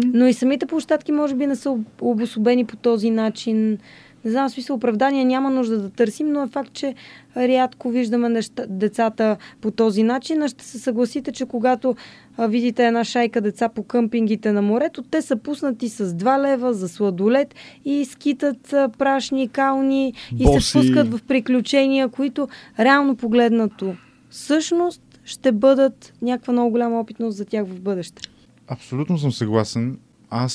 [0.04, 3.78] Но и самите площадки може би не са об- обособени по този начин.
[4.26, 6.94] Не знам, смисъл оправдания няма нужда да търсим, но е факт, че
[7.36, 10.42] рядко виждаме неща, децата по този начин.
[10.42, 11.96] А ще се съгласите, че когато
[12.36, 16.74] а, видите една шайка деца по къмпингите на морето, те са пуснати с 2 лева
[16.74, 17.54] за сладолет
[17.84, 20.60] и скитат а, прашни, кални и Боси.
[20.60, 22.48] се спускат в приключения, които
[22.78, 23.94] реално погледнато
[24.30, 28.22] всъщност ще бъдат някаква много голяма опитност за тях в бъдеще.
[28.68, 29.98] Абсолютно съм съгласен.
[30.30, 30.52] Аз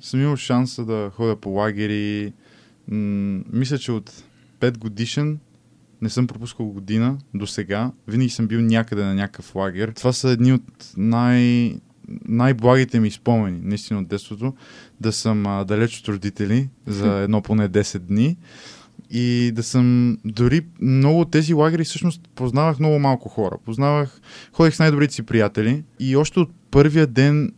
[0.00, 2.32] съм имал шанса да ходя по лагери.
[2.88, 4.24] М- мисля, че от
[4.60, 5.38] 5 годишен
[6.02, 7.92] не съм пропускал година до сега.
[8.08, 9.88] Винаги съм бил някъде на някакъв лагер.
[9.88, 11.76] Това са едни от най-
[12.28, 14.54] най-благите ми спомени, наистина от детството,
[15.00, 18.36] да съм а, далеч от родители за едно поне 10 дни.
[19.10, 23.56] И да съм дори много от тези лагери всъщност познавах много малко хора.
[23.64, 24.20] Познавах,
[24.52, 27.52] ходех с най-добрите си приятели и още от първия ден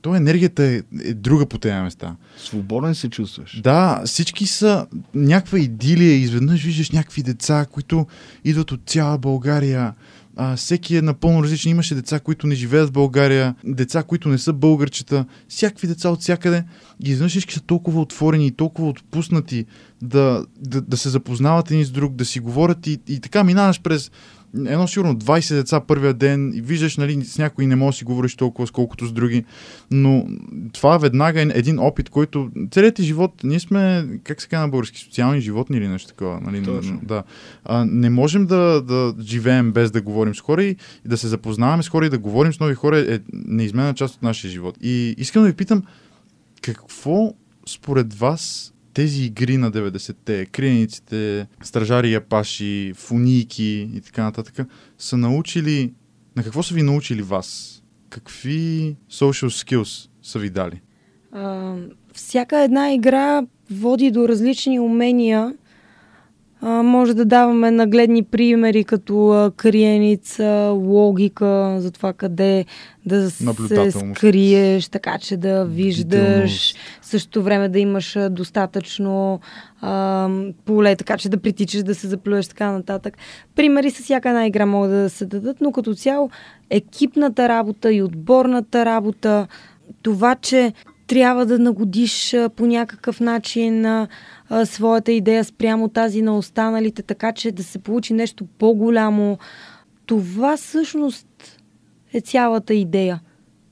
[0.00, 2.16] То енергията е, е друга по тези места.
[2.38, 3.60] Свободен се чувстваш.
[3.60, 6.14] Да, всички са някаква идилия.
[6.14, 8.06] Изведнъж виждаш някакви деца, които
[8.44, 9.94] идват от цяла България.
[10.36, 11.70] А, всеки е напълно различен.
[11.70, 16.20] Имаше деца, които не живеят в България, деца, които не са българчета, всякакви деца от
[16.20, 16.64] всякъде.
[17.04, 19.66] И изведнъж всички са толкова отворени и толкова отпуснати
[20.02, 23.80] да, да, да се запознават един с друг, да си говорят и, и така минаваш
[23.80, 24.10] през
[24.54, 28.04] едно сигурно 20 деца първия ден и виждаш, нали, с някои не можеш да си
[28.04, 29.44] говориш толкова, сколкото с други,
[29.90, 30.26] но
[30.72, 34.68] това веднага е един опит, който целият ти живот, ние сме, как се казва на
[34.68, 37.00] български, социални животни или нещо такова, нали, Точно.
[37.02, 37.22] да.
[37.64, 40.70] А, не можем да, да живеем без да говорим с хора и,
[41.04, 44.14] и да се запознаваме с хора и да говорим с нови хора е неизменна част
[44.14, 44.78] от нашия живот.
[44.82, 45.82] И искам да ви питам,
[46.62, 47.34] какво
[47.66, 54.68] според вас тези игри на 90-те, криениците, стражари япаши, фунийки и така нататък,
[54.98, 55.92] са научили,
[56.36, 57.78] на какво са ви научили вас?
[58.10, 60.80] Какви social skills са ви дали?
[61.32, 61.74] А,
[62.12, 65.54] всяка една игра води до различни умения.
[66.60, 72.64] А, може да даваме нагледни примери, като а, криеница, логика за това къде
[73.06, 73.44] да се
[73.90, 79.40] скриеш, така че да виждаш, същото време да имаш достатъчно
[79.80, 80.28] а,
[80.64, 83.16] поле, така че да притичаш, да се заплюеш, така нататък.
[83.54, 86.30] Примери с всяка една игра могат да се дадат, но като цяло
[86.70, 89.46] екипната работа и отборната работа,
[90.02, 90.72] това, че
[91.06, 93.86] трябва да нагодиш по някакъв начин
[94.64, 99.38] своята идея спрямо тази на останалите, така че да се получи нещо по-голямо.
[100.06, 101.60] Това всъщност
[102.12, 103.20] е цялата идея.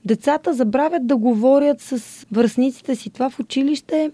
[0.05, 3.09] Децата забравят да говорят с връзниците си.
[3.09, 4.11] Това в училище е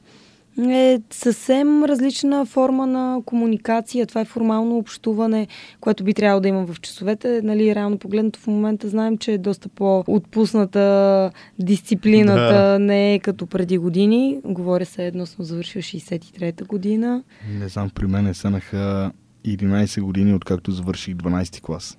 [1.11, 4.05] съвсем различна форма на комуникация.
[4.05, 5.47] Това е формално общуване,
[5.79, 7.41] което би трябвало да има в часовете.
[7.43, 12.79] Нали, реално погледнато в момента знаем, че е доста по-отпусната дисциплината, Да.
[12.79, 14.39] не е като преди години.
[14.45, 17.23] Говоря се едно съм завършил 63-та година.
[17.59, 19.11] Не знам, при мен е станаха
[19.47, 21.97] 11 години, откакто завърших 12 клас.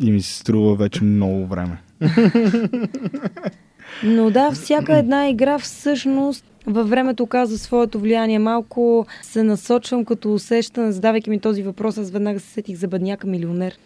[0.00, 1.82] И ми се струва вече много време.
[4.04, 8.38] Но да, всяка една игра всъщност във времето оказва своето влияние.
[8.38, 13.26] Малко се насочвам като усещане, задавайки ми този въпрос, аз веднага се сетих за бъдняка
[13.26, 13.78] милионер.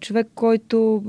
[0.00, 1.02] Човек, който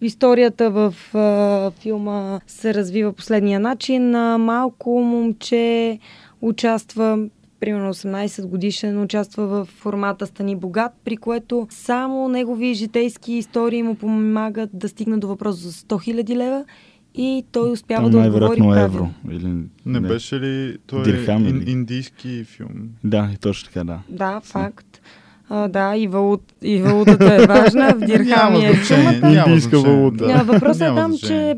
[0.00, 4.14] историята в а, филма се развива последния начин.
[4.14, 5.98] А, малко момче
[6.40, 7.18] участва
[7.60, 13.94] примерно 18 годишен, участва в формата Стани богат, при което само негови житейски истории му
[13.94, 15.86] помагат да стигне до въпрос за 100
[16.22, 16.64] 000 лева
[17.14, 18.80] и той успява Там да отговори правилно.
[18.80, 19.08] евро.
[19.30, 19.54] Или...
[19.86, 22.68] Не, беше ли той Дирхам ин, индийски филм?
[23.04, 23.98] Да, и точно така, да.
[24.08, 25.00] Да, факт.
[25.48, 27.94] А, да, и, валут, и валутата е важна.
[27.96, 29.44] В дирхами е сумата.
[29.48, 30.26] Индийска валута.
[30.26, 30.42] да.
[30.44, 31.56] Въпросът е там, че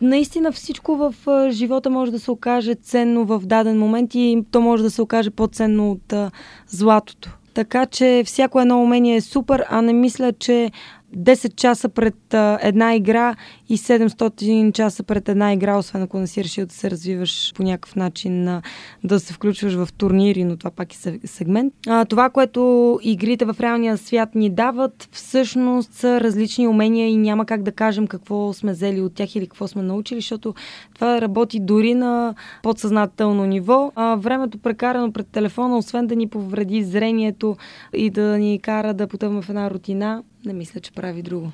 [0.00, 4.60] наистина всичко в а, живота може да се окаже ценно в даден момент и то
[4.60, 6.30] може да се окаже по-ценно от а,
[6.68, 7.30] златото.
[7.54, 10.70] Така че всяко едно умение е супер, а не мисля, че
[11.16, 13.34] 10 часа пред една игра
[13.68, 17.62] и 700 часа пред една игра, освен ако не си решил да се развиваш по
[17.62, 18.60] някакъв начин,
[19.04, 21.74] да се включваш в турнири, но това пак е се- сегмент.
[22.08, 22.62] Това, което
[23.02, 28.06] игрите в реалния свят ни дават, всъщност са различни умения и няма как да кажем
[28.06, 30.54] какво сме взели от тях или какво сме научили, защото
[30.94, 33.92] това работи дори на подсъзнателно ниво.
[34.18, 37.56] Времето прекарано пред телефона, освен да ни повреди зрението
[37.94, 41.52] и да ни кара да потъваме в една рутина, не мисля, че прави друго.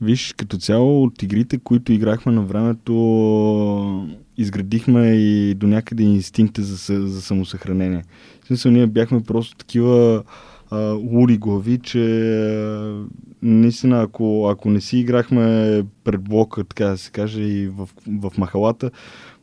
[0.00, 7.06] Виж, като цяло от игрите, които играхме на времето, изградихме и до някъде инстинкта за,
[7.06, 8.02] за самосъхранение.
[8.42, 10.22] В смисъл, ние бяхме просто такива
[10.70, 13.04] а, луди глави, че а,
[13.42, 18.32] наистина, ако, ако не си играхме пред блока, така да се каже, и в, в
[18.38, 18.90] махалата,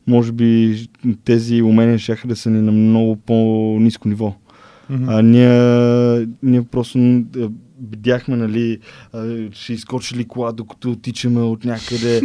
[0.07, 0.79] може би
[1.25, 4.35] тези умения ще да са ни на много по-низко ниво.
[4.89, 5.09] Мгм.
[5.09, 6.97] А, ние, ние просто
[7.91, 8.79] видяхме, нали,
[9.51, 12.21] ще изкочи ли кола, докато отичаме от някъде.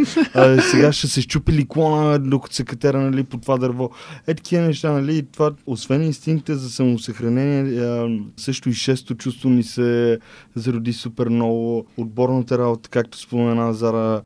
[0.71, 3.89] Сега ще се щупи ли клона, докато се катера, нали, по това дърво.
[4.27, 10.19] Е, такива неща, нали, това, освен инстинкта за самосъхранение, също и шесто чувство ни се
[10.55, 11.85] зароди супер много.
[11.97, 14.21] Отборната работа, както спомена Зара,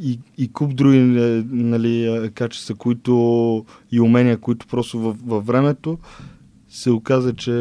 [0.00, 5.46] и, и куп други е, нали, е, качества, които и умения, които просто във, във
[5.46, 5.98] времето
[6.68, 7.52] се оказа, че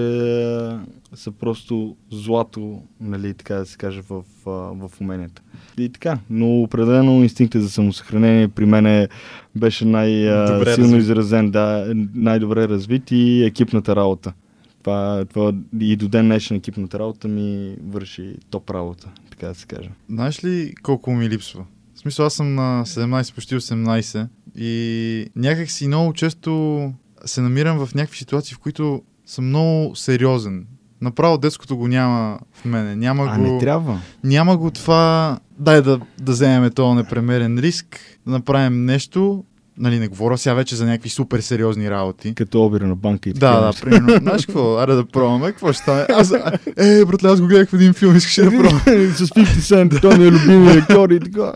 [1.16, 5.42] са просто злато, нали, така да се каже, в, в уменията.
[5.78, 9.08] И така, но определено инстинктът за самосъхранение при мен
[9.56, 14.34] беше Добре най-силно изразен, да, най-добре развит и екипната работа.
[14.80, 19.66] Това, това и до ден днешен екипната работа ми върши топ работа, така да се
[19.66, 19.90] каже.
[20.10, 21.66] Знаеш ли колко ми липсва?
[21.96, 26.94] В смисъл, аз съм на 17, почти 18 и някак си много често
[27.26, 30.68] се намирам в някакви ситуации, в които съм много сериозен.
[31.04, 32.96] Направо детското го няма в мене.
[32.96, 33.44] Няма А го...
[33.44, 34.00] не трябва.
[34.24, 37.86] няма го това, дай да, да вземем този непремерен риск,
[38.28, 39.44] да направим нещо,
[39.78, 42.36] нали, не говоря сега вече за някакви супер сериозни работи.
[42.36, 43.82] Като обира на банка и Да, такива да, неща.
[43.82, 44.20] примерно.
[44.22, 44.78] Знаеш какво?
[44.78, 45.46] Аре да пробваме.
[45.48, 46.06] Какво ще стане?
[46.10, 48.80] Аз, а, е, братле, аз го гледах в един филм, искаш да пробвам.
[48.80, 51.54] С 50 Cent, той ми е любимия актьор и така.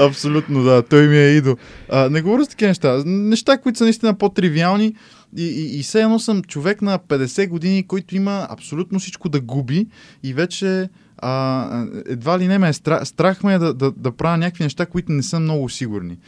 [0.00, 0.82] Абсолютно, да.
[0.82, 1.56] Той ми е идол.
[1.90, 3.02] А, не говоря с такива неща.
[3.06, 4.94] Неща, които са наистина по-тривиални
[5.36, 9.40] и, и, и все едно съм човек на 50 години, който има абсолютно всичко да
[9.40, 9.86] губи
[10.22, 14.12] и вече а, едва ли не ме е страх, страх ме е да, да, да
[14.12, 16.18] правя някакви неща, които не са много сигурни.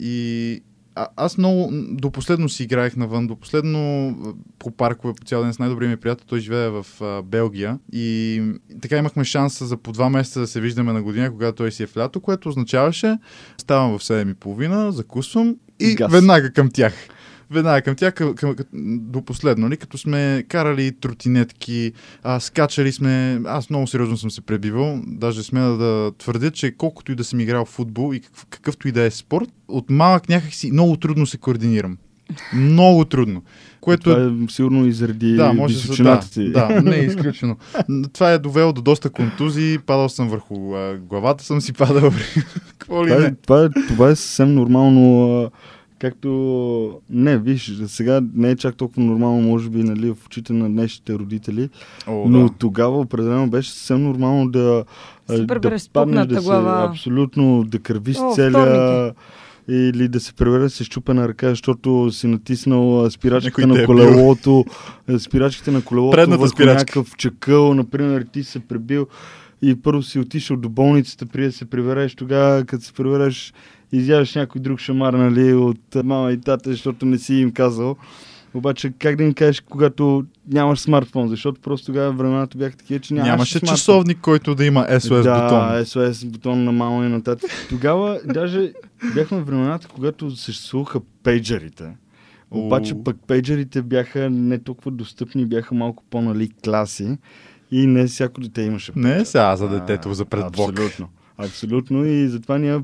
[0.00, 0.62] И
[0.94, 4.14] а, аз много до последно си играех навън, до последно
[4.58, 6.24] по паркове по цял ден с най-добрия ми приятел.
[6.26, 8.42] Той живее в а, Белгия и
[8.82, 11.82] така имахме шанса за по два месеца да се виждаме на година, когато той си
[11.82, 13.18] е в лято, което означаваше
[13.58, 16.12] ставам в 7.30, закусвам и Газ.
[16.12, 16.94] веднага към тях.
[17.50, 18.54] Веднага към тях, към, към,
[19.00, 19.76] до последно, нали?
[19.76, 21.92] като сме карали тротинетки,
[22.22, 27.12] а, скачали сме, аз много сериозно съм се пребивал, даже сме да твърдя, че колкото
[27.12, 30.28] и да съм играл в футбол и какъв, какъвто и да е спорт, от малък
[30.28, 31.98] някакси много трудно се координирам.
[32.54, 33.42] Много трудно.
[33.80, 36.52] Което Това е сигурно и заради да, може да, височината да, ти.
[36.52, 37.56] да, не е изключено.
[38.12, 42.10] Това е довело до доста контузии, падал съм върху а, главата, съм си падал.
[42.78, 43.34] Какво ли Това, е, не?
[43.34, 45.34] това, е, това е съвсем нормално.
[45.40, 45.50] а,
[46.00, 47.00] Както...
[47.10, 51.14] Не, виж, сега не е чак толкова нормално, може би, нали, в очите на днешните
[51.14, 51.68] родители,
[52.06, 52.54] О, но да.
[52.58, 54.84] тогава определено беше съвсем нормално да,
[55.36, 56.86] Супер да паднеш, да глава.
[56.86, 59.12] Се, абсолютно, да кървиш О, целия...
[59.68, 64.64] Или да се преведе с щупена ръка, защото си натиснал спирачката на е колелото,
[65.08, 66.78] а, спирачките на колелото Предната върху спирачка.
[66.78, 69.06] някакъв чакъл, например, ти се пребил
[69.62, 73.52] и първо си отишъл до болницата, преди да се прибереш, тогава като се прибереш,
[73.92, 77.96] изяваш някой друг шамар, нали, от мама и тата, защото не си им казал.
[78.54, 83.14] Обаче как да им кажеш, когато нямаш смартфон, защото просто тогава времената бяха такива, че
[83.14, 83.76] нямаше, Нямаше смартфон.
[83.76, 85.60] часовник, който да има SOS да, бутон.
[85.84, 87.50] SOS бутон на мама и нататък.
[87.68, 88.72] Тогава даже
[89.14, 91.84] бяхме времената, когато съществуваха пейджерите.
[92.50, 97.18] Обаче пък пейджерите бяха не толкова достъпни, бяха малко по-нали класи
[97.70, 98.92] и не всяко дете имаше.
[98.96, 100.70] Не сега за детето, за пред блок.
[100.70, 101.08] Абсолютно.
[101.38, 102.80] Абсолютно и затова ние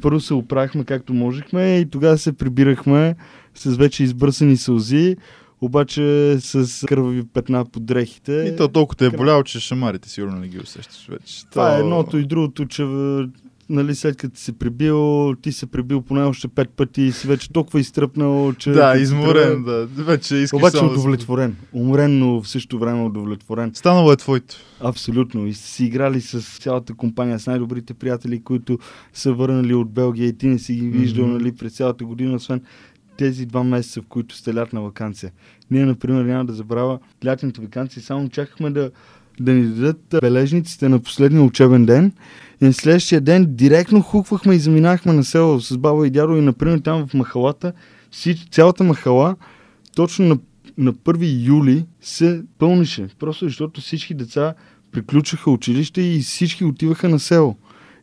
[0.00, 3.14] първо се оправихме както можехме и тогава се прибирахме
[3.54, 5.16] с вече избърсани сълзи,
[5.60, 6.02] обаче
[6.40, 8.32] с кървави петна по дрехите.
[8.32, 11.46] И то толкова те е боляло, че шамарите сигурно не ги усещаш вече.
[11.46, 12.82] Това е То- едното и другото, че
[13.70, 17.52] нали, след като си прибил, ти се прибил поне още пет пъти и си вече
[17.52, 18.70] толкова изтръпнал, че...
[18.70, 19.86] Да, изморен, да.
[19.86, 21.56] Вече искаш Обаче само си- удовлетворен.
[21.72, 23.70] Умрен, но в същото време удовлетворен.
[23.74, 24.56] Станало е твоето.
[24.80, 25.46] Абсолютно.
[25.46, 28.78] И си играли с цялата компания, с най-добрите приятели, които
[29.12, 31.34] са върнали от Белгия и ти не си ги виждал Мгм.
[31.34, 32.60] нали, през цялата година, освен
[33.16, 35.32] тези два месеца, в които сте лятна вакансия.
[35.70, 38.90] Ние, например, няма да забравя лятните вакансии, само чакахме да,
[39.40, 42.12] да ни дадат бележниците на последния учебен ден.
[42.60, 46.40] И на следващия ден директно хуквахме и заминахме на село с баба и дядо и,
[46.40, 47.72] например, там в махалата,
[48.50, 49.36] цялата махала,
[49.96, 50.38] точно на,
[50.78, 53.08] на 1 юли се пълнише.
[53.18, 54.54] Просто защото всички деца
[54.92, 57.56] приключваха училище и всички отиваха на село.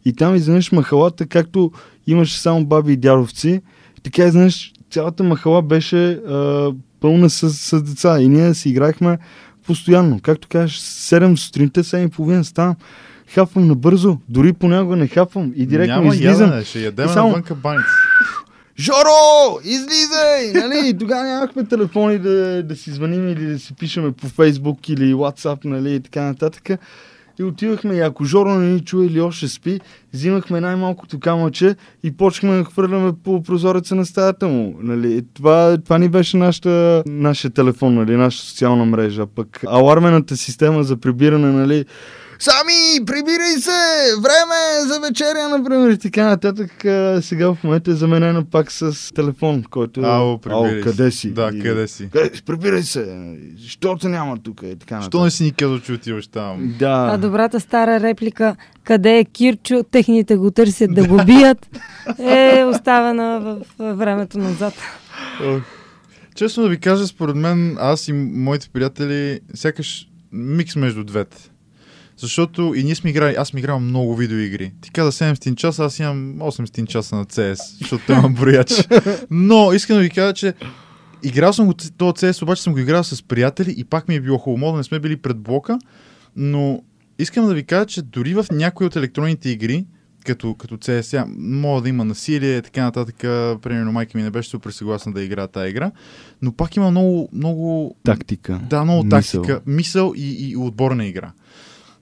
[0.05, 1.71] И там изведнъж махалата, както
[2.07, 3.61] имаше само баби и дядовци,
[4.03, 8.21] така изведнъж цялата махала беше а, пълна с, с деца.
[8.21, 9.17] И ние си играхме
[9.65, 10.19] постоянно.
[10.21, 12.75] Както кажеш, 7 сутринта, 7 и половина ставам,
[13.27, 16.47] хапвам набързо, дори понякога не хапвам и директно Няма излизам.
[16.47, 17.89] ядене, ще ядем само- навънка баница.
[18.79, 20.51] Жоро, излизай!
[20.53, 20.97] Нали?
[20.97, 25.65] Тогава нямахме телефони да, да си звъним или да си пишеме по Фейсбук или WhatsApp,
[25.65, 25.95] нали?
[25.95, 26.69] И така нататък.
[27.39, 29.79] И отивахме и ако Жоро не ни чуе или още спи,
[30.13, 34.75] взимахме най-малкото камъче и почнахме да хвърляме по прозореца на стаята му.
[34.81, 35.23] Нали?
[35.33, 38.15] Това, това ни беше нашата, нашия телефон, нали?
[38.17, 39.25] нашата социална мрежа.
[39.25, 41.85] Пък алармената система за прибиране, нали?
[42.39, 43.71] Сами, прибирай се!
[44.21, 46.85] Време е за вечеря, например, и така нататък.
[46.85, 50.01] А, сега в момента е заменена пак с телефон, който...
[50.01, 51.31] Ало, прибирай Ало, къде си?
[51.31, 52.09] Да, И- къде си?
[52.13, 53.35] Къде, прибирай се!
[53.57, 55.11] Защото няма тук и така нататък.
[55.11, 56.75] Що не си ни казал, че отиваш там?
[56.79, 57.09] Да.
[57.13, 61.67] А добрата стара реплика къде е Кирчо, техните го търсят да го бият,
[62.19, 64.73] е оставена в времето назад.
[66.35, 71.37] Честно да ви кажа, според мен, аз и моите приятели, сякаш микс между двете.
[72.17, 74.73] Защото и ние сме играли, аз съм играл много видеоигри.
[74.81, 78.87] Ти каза 700 часа, аз имам 800 часа на CS, защото имам брояч.
[79.31, 80.53] Но искам да ви кажа, че
[81.23, 84.21] играл съм го този CS, обаче съм го играл с приятели и пак ми е
[84.21, 85.79] било хубаво, да не сме били пред блока,
[86.35, 86.81] но
[87.19, 89.85] искам да ви кажа, че дори в някои от електронните игри,
[90.25, 91.25] като, като CSA.
[91.37, 93.15] Мога да има насилие, така нататък.
[93.61, 95.91] Примерно майка ми не беше супер съгласна да игра тази игра.
[96.41, 98.61] Но пак има много, много Тактика.
[98.69, 99.41] да, много Мисъл.
[99.41, 101.31] тактика, мисъл и, и отборна игра.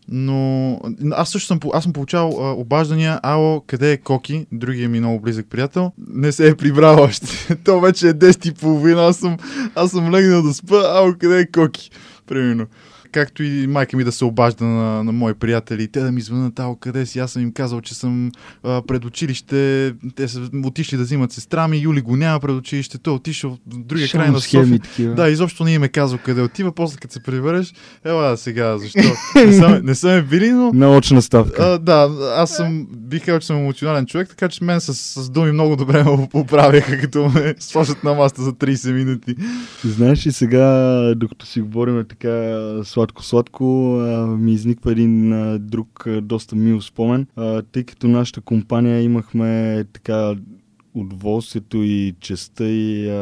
[0.08, 0.80] Но
[1.12, 5.20] аз също съм, аз съм получавал а, обаждания, ало, къде е Коки, другия ми много
[5.20, 7.56] близък приятел, не се е прибрал още.
[7.64, 9.38] То вече е 10 и половина, аз съм,
[9.76, 11.92] аз съм легнал да спа, ало, къде е Коки,
[12.28, 12.66] примерно.
[13.14, 16.60] Както и майка ми да се обажда на, на мои приятели, те да ми звънат,
[16.60, 18.32] ало, къде си, аз съм им казал, че съм
[18.64, 22.98] а, пред училище, те са отишли да взимат сестра ми, Юли го няма пред училище,
[22.98, 24.80] той е отишъл в другия край на София.
[24.80, 25.16] такива.
[25.16, 27.74] Да, изобщо не им е казал къде отива, после като се прибереш,
[28.06, 29.00] ела сега, защо?
[29.36, 30.72] не, са, не са ме били, но...
[30.74, 31.64] Научна ставка.
[31.64, 35.30] А, да, аз съм, бих казал, че съм емоционален човек, така че мен с, с
[35.30, 39.36] думи много добре ме поправяха, като ме сложат на маста за 30 минути.
[39.86, 42.64] Знаеш ли сега, докато си говорим така
[43.04, 48.42] сладко-сладко, а, ми изниква един а, друг а, доста мил спомен, а, тъй като нашата
[48.42, 50.36] компания имахме така
[50.96, 53.14] удоволствието и честа и а,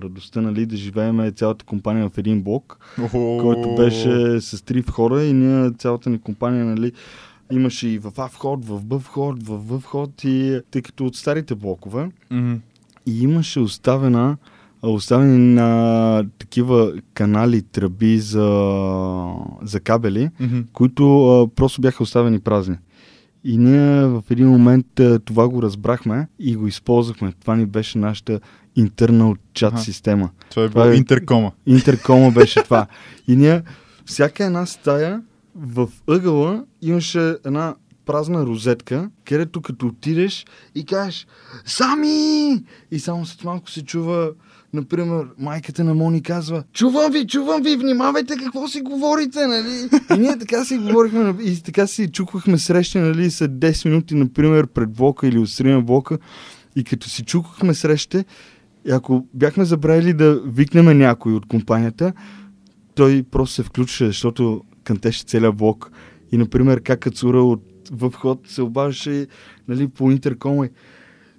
[0.00, 2.78] радостта нали, да живеем цялата компания в един блок,
[3.40, 6.92] който беше с три входа и ние цялата ни компания нали,
[7.52, 11.16] имаше и в А вход, в Б вход, в В вход и тъй като от
[11.16, 12.54] старите блокове Мгм.
[13.06, 14.36] и имаше оставена
[14.86, 18.48] оставени на такива канали, тръби за,
[19.62, 20.60] за кабели, Мгм.
[20.72, 22.76] които а, просто бяха оставени празни.
[23.44, 27.32] И ние в един момент а, това го разбрахме и го използвахме.
[27.40, 28.40] Това ни беше нашата
[28.76, 30.30] интернал чат система.
[30.50, 31.50] Това е било е- интеркома.
[31.66, 32.86] Интеркома беше това.
[33.28, 33.62] И ние,
[34.04, 35.22] всяка една стая,
[35.56, 37.74] в ъгъла имаше една
[38.06, 41.26] празна розетка, където като отидеш и кажеш
[41.64, 42.62] Сами!
[42.90, 44.30] И само след малко се чува,
[44.74, 49.88] например, майката на Мони казва Чувам ви, чувам ви, внимавайте какво си говорите, нали?
[50.16, 54.66] И ние така си говорихме и така си чуквахме срещи, нали, след 10 минути, например,
[54.66, 56.18] пред блока или отстрани на блока.
[56.76, 58.24] И като си чукахме срещи,
[58.88, 62.12] и ако бяхме забравили да викнем някой от компанията,
[62.94, 65.90] той просто се включваше, защото кънтеше целият блок.
[66.32, 69.26] И, например, как Кацура от в ход се обаждаше
[69.68, 70.68] нали, по интеркома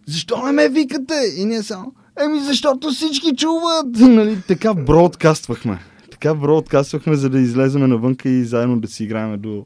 [0.07, 1.33] защо не ме викате?
[1.37, 1.93] И ние само,
[2.23, 3.87] еми защото всички чуват.
[3.99, 5.79] Нали, така бродкаствахме.
[6.11, 9.65] Така бродкаствахме, за да излеземе навънка и заедно да си играем до,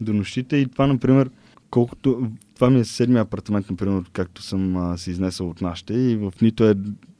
[0.00, 0.56] до нощите.
[0.56, 1.30] И това, например,
[1.70, 2.30] колкото...
[2.54, 6.32] Това ми е седмия апартамент, например, както съм а, се изнесъл от нашите и в
[6.42, 6.74] нито е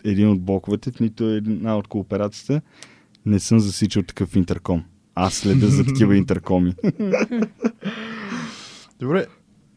[0.04, 2.62] един от блоковете, в нито една от кооперациите
[3.26, 4.84] не съм засичал такъв интерком.
[5.14, 6.74] Аз следя за такива интеркоми.
[9.00, 9.26] Добре,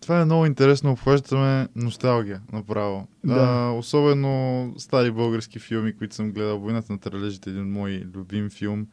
[0.08, 0.92] това е много интересно.
[0.92, 3.08] Обхващаме носталгия, направо.
[3.24, 3.34] Да.
[3.34, 6.60] А, особено стари български филми, които съм гледал.
[6.60, 8.88] Войната на тралежите е един мой любим филм.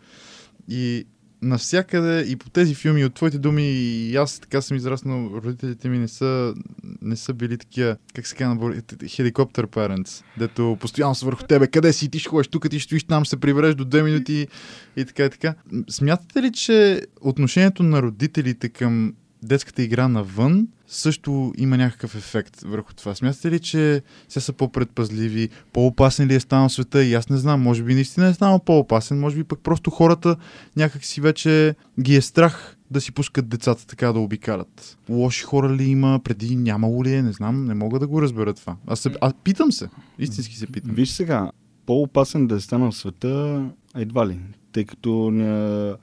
[0.69, 1.05] И
[1.43, 5.99] навсякъде и по тези филми, от твоите думи, и аз така съм израснал, родителите ми
[5.99, 6.55] не са,
[7.03, 8.75] не са били такива, как се казва,
[9.09, 12.87] хеликоптер parents, дето постоянно са върху тебе, къде си, ти ще ходиш тук, ти ще
[12.87, 14.49] стоиш там, ще се прибереш до две минути
[14.97, 15.55] и така и така.
[15.91, 22.95] Смятате ли, че отношението на родителите към детската игра навън също има някакъв ефект върху
[22.95, 23.14] това.
[23.14, 27.05] Смятате ли, че сега са по-предпазливи, по-опасен ли е станал света?
[27.05, 30.37] И аз не знам, може би наистина е станал по-опасен, може би пък просто хората
[30.76, 34.99] някак си вече ги е страх да си пускат децата така да обикалят.
[35.09, 38.55] Лоши хора ли има, преди нямало ли е, не знам, не мога да го разбера
[38.55, 38.76] това.
[38.87, 40.95] Аз, се, а, питам се, истински се питам.
[40.95, 41.51] Виж сега,
[41.87, 43.64] по-опасен да е станал света,
[43.97, 44.41] едва ли.
[44.72, 45.97] Тъй като а,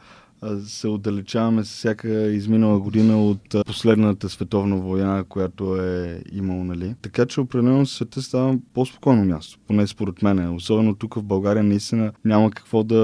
[0.65, 6.95] се отдалечаваме с всяка изминала година от последната световна война, която е имало, нали?
[7.01, 10.55] Така че определено света става по-спокойно място, поне според мен.
[10.55, 12.95] Особено тук в България наистина няма какво да,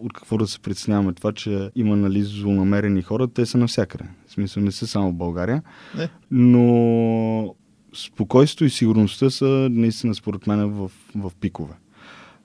[0.00, 1.12] от какво да се притесняваме.
[1.12, 4.04] Това, че има нали, злонамерени хора, те са навсякъде.
[4.26, 5.62] В смисъл не са само в България.
[5.96, 6.08] Не.
[6.30, 7.54] Но
[7.94, 11.74] спокойствието и сигурността са наистина според мен в, в пикове.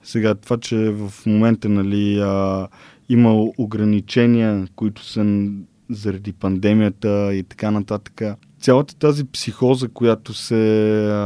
[0.02, 2.68] Сега това, че в момента нали, а,
[3.12, 5.46] има ограничения, които са
[5.90, 8.22] заради пандемията и така нататък.
[8.60, 11.24] Цялата тази психоза, която се а,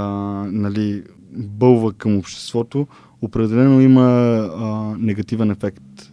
[0.53, 2.87] нали, бълва към обществото,
[3.23, 6.13] определено има а, негативен ефект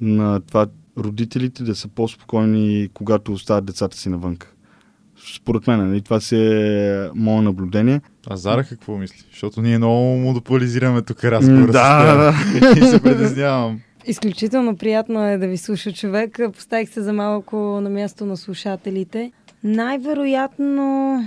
[0.00, 0.66] на това
[0.98, 4.52] родителите да са по-спокойни, когато оставят децата си навънка.
[5.36, 8.00] Според мен, нали, това си е мое наблюдение.
[8.26, 9.24] А Зара какво мисли?
[9.30, 11.72] Защото ние много монополизираме тук разговора.
[11.72, 12.76] Да, теб.
[12.82, 13.80] И се притеснявам.
[14.06, 16.40] Изключително приятно е да ви слуша човек.
[16.54, 19.32] Поставих се за малко на място на слушателите.
[19.64, 21.18] Най-вероятно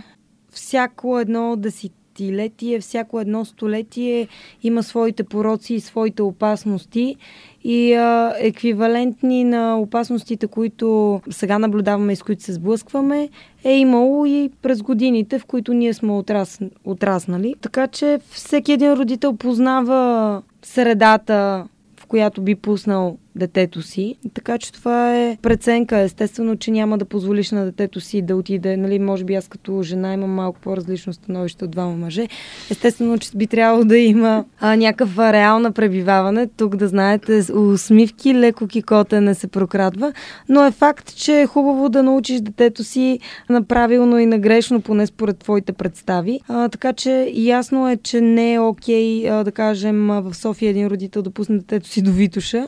[0.52, 4.28] всяко едно десетилетие, всяко едно столетие
[4.64, 7.16] има своите пороци и своите опасности
[7.64, 13.30] и а, еквивалентни на опасностите, които сега наблюдаваме и с които се сблъскваме,
[13.64, 16.60] е имало и през годините, в които ние сме отрас...
[16.86, 17.56] отраснали.
[17.62, 21.68] Така че всеки един родител познава средата,
[22.12, 24.16] която би пуснал детето си.
[24.34, 25.98] Така че това е преценка.
[25.98, 28.78] Естествено, че няма да позволиш на детето си да отиде.
[28.78, 32.28] Нали, може би аз като жена имам малко по-различно становище от двама мъже.
[32.72, 36.48] Естествено, че би трябвало да има а, някаква реална пребиваване.
[36.58, 40.14] Тук да знаете, усмивки, леко кикоте не се прокрадва.
[40.50, 43.20] Но е факт, че е хубаво да научиш детето си
[43.50, 46.40] на правилно и на грешно, поне според твоите представи.
[46.48, 50.88] А, така че ясно е, че не е окей, а, да кажем, в София един
[50.88, 52.68] родител да пусне детето си до Витуша.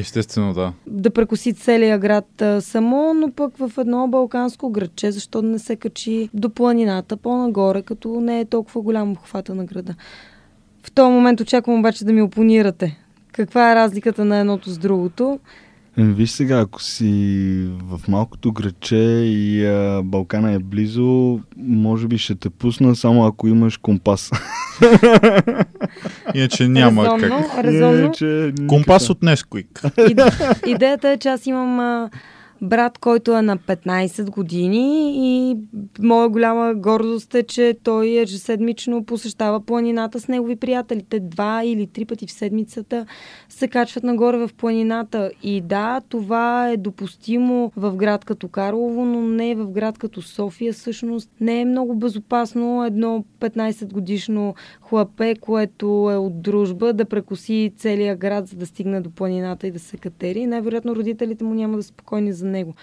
[0.00, 0.72] Естествено, да.
[0.86, 5.58] Да прекоси целия град а, само, но пък в едно балканско градче, защо да не
[5.58, 9.94] се качи до планината, по-нагоре, като не е толкова голям обхвата на града.
[10.82, 12.98] В този момент очаквам обаче да ми опонирате.
[13.32, 15.38] Каква е разликата на едното с другото?
[15.96, 17.10] Еми, виж сега, ако си
[17.80, 23.48] в малкото градче и а, Балкана е близо, може би ще те пусна само ако
[23.48, 24.30] имаш компас.
[26.34, 27.64] Иначе няма резонно, как.
[27.64, 27.98] резонно.
[27.98, 28.52] Иначе.
[28.68, 29.68] Компас от Nesquik.
[30.10, 32.10] Иде- Идеята е, че аз имам а,
[32.62, 35.56] брат, който е на 15 години и
[36.00, 41.04] моя голяма гордост е, че той ежеседмично посещава планината с негови приятели.
[41.10, 43.06] Те два или три пъти в седмицата
[43.48, 45.30] се качват нагоре в планината.
[45.42, 50.72] И да, това е допустимо в град като Карлово, но не в град като София.
[50.72, 57.72] Всъщност не е много безопасно едно 15 годишно хлапе, което е от дружба, да прекоси
[57.76, 60.46] целия град, за да стигне до планината и да се катери.
[60.46, 62.74] Най-вероятно родителите му няма да спокойни за него.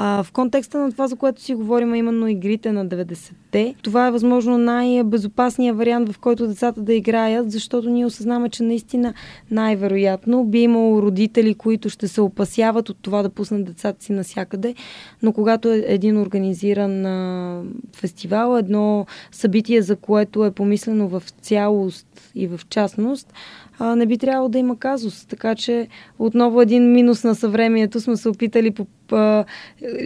[0.00, 4.10] А, в контекста на това, за което си говорим, именно игрите на 90-те, това е
[4.10, 9.14] възможно най-безопасният вариант, в който децата да играят, защото ние осъзнаваме, че наистина
[9.50, 14.74] най-вероятно би имало родители, които ще се опасяват от това да пуснат децата си насякъде,
[15.22, 17.62] но когато е един организиран а,
[17.96, 23.32] фестивал, едно събитие, за което е помислено в цялост и в частност,
[23.78, 25.26] а, не би трябвало да има казус.
[25.26, 29.44] Така че отново един минус на съвремието сме се опитали по а,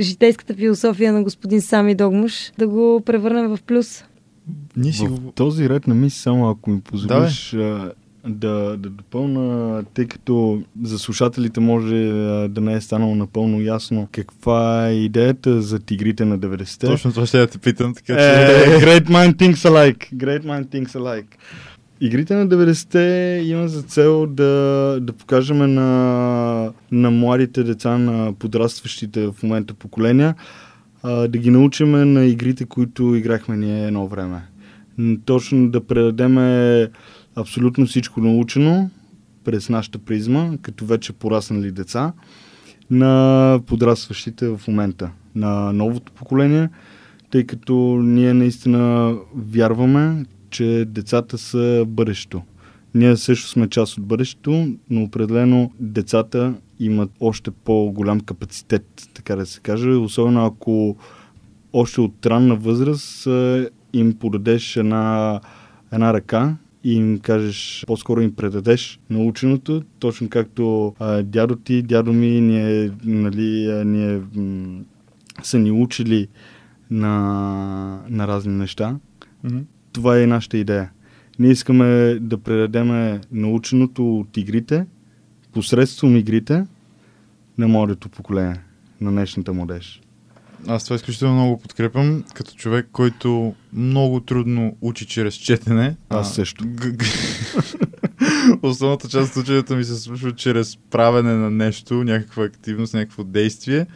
[0.00, 4.04] житейската философия на господин Сами Догмуш да го превърнем в плюс.
[4.76, 7.92] Ние си В този ред на мисли, само ако ми позволиш а,
[8.28, 11.96] да, да допълна, тъй като за слушателите може
[12.48, 16.86] да не е станало напълно ясно каква е идеята за тигрите на 90-те.
[16.86, 18.24] Точно това ще я те питам, така че...
[18.24, 20.14] Е, great mind thinks alike.
[20.14, 21.26] Great mind thinks alike.
[22.04, 29.26] Игрите на 90-те има за цел да, да покажем на, на младите деца, на подрастващите
[29.26, 30.34] в момента поколения,
[31.04, 34.42] да ги научиме на игрите, които играхме ние едно време.
[35.24, 36.38] Точно да предадем
[37.36, 38.90] абсолютно всичко научено
[39.44, 42.12] през нашата призма, като вече пораснали деца,
[42.90, 46.68] на подрастващите в момента, на новото поколение,
[47.30, 52.42] тъй като ние наистина вярваме, че децата са бъдещето.
[52.94, 59.46] Ние също сме част от бъдещето, но определено децата имат още по-голям капацитет, така да
[59.46, 60.96] се каже, особено ако
[61.72, 63.26] още от ранна възраст
[63.92, 65.40] им подадеш една,
[65.92, 72.12] една ръка и им кажеш, по-скоро им предадеш наученото, точно както а, дядо ти, дядо
[72.12, 74.80] ми, ние, нали, ние м-
[75.42, 76.28] са ни учили
[76.90, 78.96] на, на разни неща.
[79.44, 79.58] Мгм.
[79.92, 80.90] Това е нашата идея.
[81.38, 84.86] Ние искаме да предадем наученото от игрите,
[85.52, 86.64] посредством игрите,
[87.58, 88.60] на младото поколение,
[89.00, 90.00] на днешната младеж.
[90.66, 95.96] Аз това изключително много подкрепям, като човек, който много трудно учи чрез четене.
[96.08, 96.64] Аз също.
[98.62, 103.86] Основната част от ученето ми се случва чрез правене на нещо, някаква активност, някакво действие.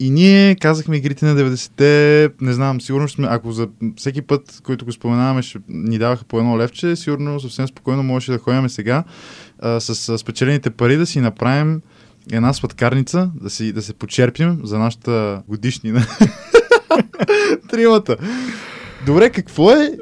[0.00, 4.84] И ние казахме игрите на 90-те, не знам, сигурно сме, ако за всеки път, който
[4.84, 9.04] го споменаваме, ще ни даваха по едно левче, сигурно съвсем спокойно можеше да ходим сега
[9.58, 11.80] а, с, спечелените пари да си направим
[12.32, 16.06] една сладкарница, да, си, да се почерпим за нашата годишнина.
[17.70, 18.16] Тримата.
[19.06, 19.96] Добре, какво е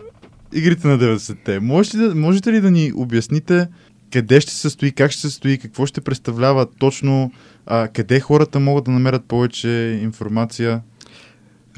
[0.53, 1.61] игрите на 90-те?
[1.61, 3.69] Можете, можете ли да ни обясните
[4.15, 7.33] къде ще се състои, как ще се състои, какво ще представлява точно,
[7.67, 10.81] а, къде хората могат да намерят повече информация?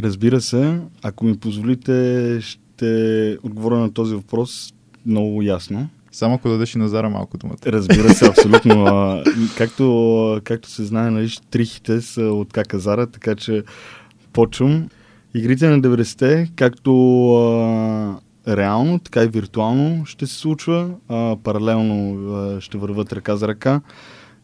[0.00, 4.74] Разбира се, ако ми позволите, ще отговоря на този въпрос
[5.06, 5.88] много ясно.
[6.12, 7.56] Само ако дадеш и Назара малко думата.
[7.66, 8.84] Разбира се, абсолютно.
[8.86, 9.24] А,
[9.56, 13.62] както, както се знае, нали, штрихите са от Каказара, така че
[14.32, 14.88] почвам.
[15.34, 16.92] Игрите на 90-те, както
[17.34, 18.18] а,
[18.48, 20.90] реално, така и виртуално ще се случва.
[21.08, 23.80] А, паралелно а, ще върват ръка за ръка.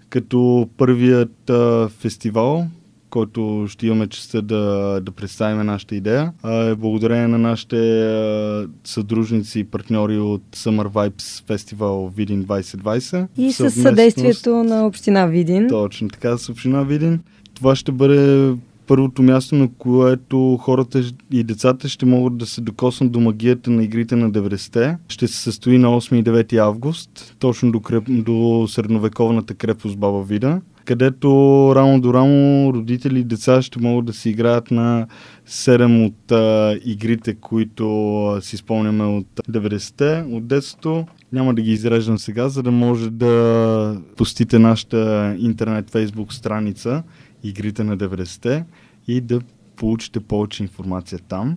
[0.09, 2.67] Като първият а, фестивал,
[3.11, 6.33] който ще имаме честа да, да представим нашата идея.
[6.47, 13.27] Е благодарение на нашите а, съдружници и партньори от Summer Vibes Festival Видин 2020.
[13.37, 15.69] И с съдействието на Община Видин.
[15.69, 17.21] Точно така, с Община Видин.
[17.55, 18.53] Това ще бъде
[18.87, 21.03] първото място, на което хората
[21.33, 24.97] и децата ще могат да се докоснат до магията на игрите на 90-те.
[25.09, 30.23] Ще се състои на 8 и 9 август, точно до, креп, до средновековната крепост Баба
[30.23, 31.29] Вида където
[31.77, 35.07] рамо до рамо родители и деца ще могат да си играят на
[35.49, 41.07] 7 от а, игрите, които а, си спомняме от 90-те, от детството.
[41.33, 47.03] Няма да ги изреждам сега, за да може да пустите нашата интернет фейсбук страница
[47.43, 48.65] игрите на 90-те
[49.09, 49.41] и да
[49.77, 51.57] получите повече информация там.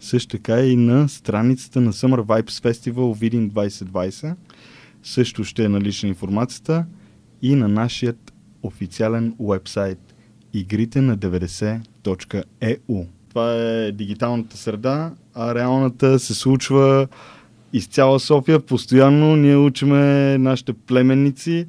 [0.00, 4.34] Също така и на страницата на Summer Vibes Festival Видин 2020
[5.02, 6.86] също ще е налична информацията
[7.42, 8.32] и на нашият
[8.62, 10.14] официален уебсайт
[10.52, 13.06] игрите на 90.eu.
[13.28, 17.08] Това е дигиталната среда, а реалната се случва
[17.72, 18.60] из цяла София.
[18.60, 21.66] Постоянно ние учиме нашите племенници,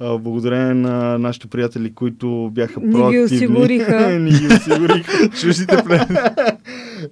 [0.00, 3.28] благодарение на нашите приятели, които бяха Ни проактивни.
[3.28, 4.10] Ги осигуриха.
[4.20, 5.30] Ни ги осигуриха.
[5.40, 5.76] Чуждите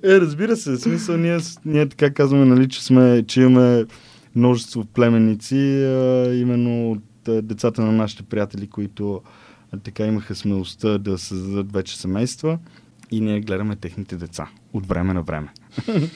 [0.04, 3.84] е, разбира се, смисъл ние, ние така казваме, нали, че, сме, че имаме
[4.36, 7.02] множество племенници, а, именно от
[7.46, 9.20] децата на нашите приятели, които
[9.72, 12.58] а, така имаха смелостта да създадат вече семейства
[13.10, 15.48] и ние гледаме техните деца от време на време.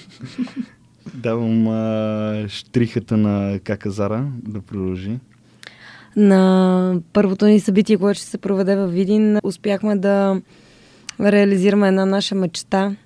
[1.14, 5.18] Давам а, штрихата на Каказара да продължи.
[6.16, 10.40] На първото ни събитие, което ще се проведе в Видин, успяхме да
[11.20, 12.96] реализираме една наша мечта.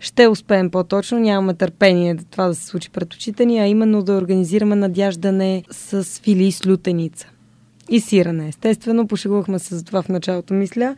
[0.00, 4.12] Ще успеем по-точно, нямаме търпение това да се случи пред очите ни, а именно да
[4.12, 7.28] организираме надяждане с фили с лютеница.
[7.88, 8.48] И сиране.
[8.48, 10.96] Естествено, пошегувахме се за това в началото, мисля.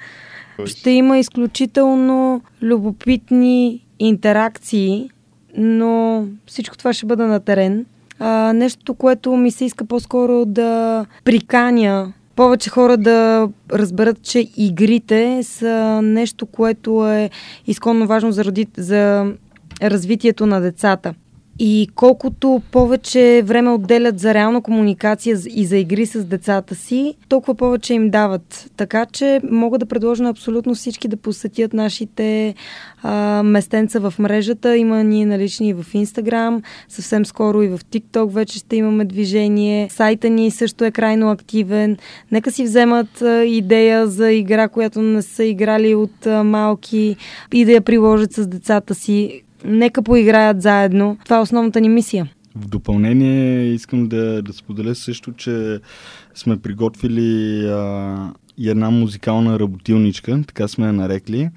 [0.64, 5.10] Ще има изключително любопитни интеракции,
[5.56, 7.86] но всичко това ще бъде на терен.
[8.18, 15.42] А, нещо, което ми се иска по-скоро да приканя повече хора да разберат, че игрите
[15.42, 17.30] са нещо, което е
[17.66, 18.66] изконно важно за, роди...
[18.76, 19.32] за
[19.82, 21.14] развитието на децата.
[21.58, 27.54] И колкото повече време отделят за реална комуникация и за игри с децата си, толкова
[27.54, 28.70] повече им дават.
[28.76, 32.54] Така че мога да предложа на абсолютно всички да посетят нашите
[33.02, 34.76] а, местенца в мрежата.
[34.76, 39.88] Има ни налични и в Инстаграм, съвсем скоро и в ТикТок вече ще имаме движение.
[39.90, 41.96] Сайта ни също е крайно активен.
[42.32, 47.16] Нека си вземат а, идея за игра, която не са играли от а, малки
[47.52, 51.16] и да я приложат с децата си Нека поиграят заедно.
[51.24, 52.30] Това е основната ни мисия.
[52.56, 55.80] В допълнение искам да, да споделя също, че
[56.34, 58.16] сме приготвили а,
[58.64, 61.50] една музикална работилничка, така сме я нарекли,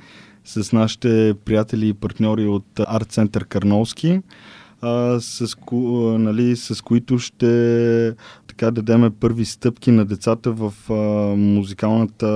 [0.45, 4.22] с нашите приятели и партньори от Арт Център Карнолски,
[4.82, 5.76] а, с, ко,
[6.20, 8.14] нали, с които ще
[8.47, 10.93] така дадеме първи стъпки на децата в а,
[11.36, 12.28] музикалната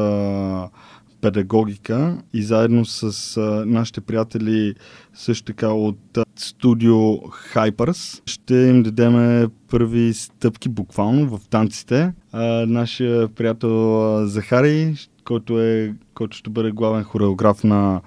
[1.22, 4.76] педагогика и заедно с а, нашите приятели
[5.14, 6.98] също така от студио
[7.54, 12.14] Hypers ще им дадем първи стъпки буквално в танците.
[12.32, 18.02] А, нашия приятел Захари, който, е, който ще бъде главен хореограф на,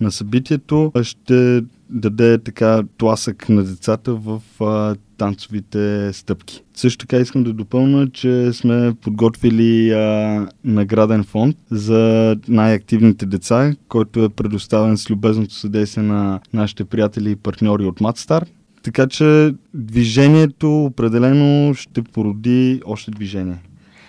[0.00, 6.62] на събитието, ще даде така тласък на децата в а, танцовите стъпки.
[6.74, 14.24] Също така искам да допълна, че сме подготвили а, награден фонд за най-активните деца, който
[14.24, 18.44] е предоставен с любезното съдействие на нашите приятели и партньори от Матстар.
[18.82, 23.58] Така че движението определено ще породи още движение.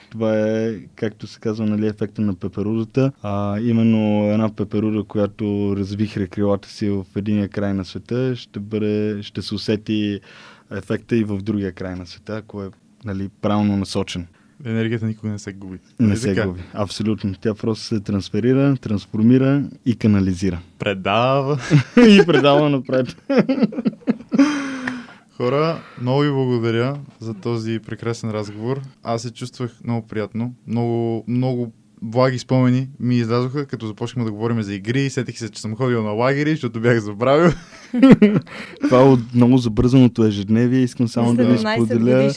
[0.09, 3.11] Това е, както се казва, нали, ефекта на пеперудата.
[3.21, 9.19] А, именно една пеперуда, която развихре крилата си в единия край на света, ще, бъде,
[9.23, 10.19] ще се усети
[10.71, 12.69] ефекта и в другия край на света, ако е
[13.05, 14.27] нали, правилно насочен.
[14.65, 15.79] Енергията никога не се губи.
[15.99, 16.47] Не, не се така?
[16.47, 16.61] губи.
[16.73, 17.35] Абсолютно.
[17.41, 20.59] Тя просто се трансферира, трансформира и канализира.
[20.79, 21.59] Предава.
[21.97, 23.15] и предава напред.
[25.41, 28.81] Хора, много ви благодаря за този прекрасен разговор.
[29.03, 30.53] Аз се чувствах много приятно.
[30.67, 35.09] Много, много благи спомени ми излязоха, като започнахме да говорим за игри.
[35.09, 37.51] Сетих се, че съм ходил на лагери, защото бях забравил.
[38.83, 40.79] Това е от много забързаното ежедневие.
[40.79, 42.33] Искам само да ви споделя.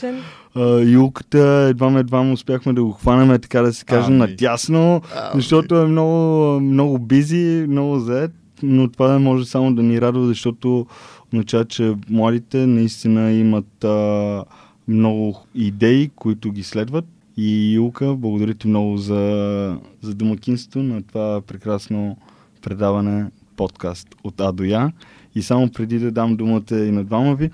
[0.85, 4.17] юлката, едва едва успяхме да го хванем, така да се каже, ами.
[4.17, 5.03] натясно,
[5.35, 8.31] защото е много, много бизи, много зает
[8.63, 10.87] но това може само да ни радва, защото
[11.33, 14.45] означава, че младите наистина имат а,
[14.89, 17.05] много идеи, които ги следват.
[17.37, 22.17] И Юлка, благодаря ти много за, за домакинство на това прекрасно
[22.63, 24.93] предаване, подкаст от А до Я.
[25.35, 27.51] И само преди да дам думата и на двама ви,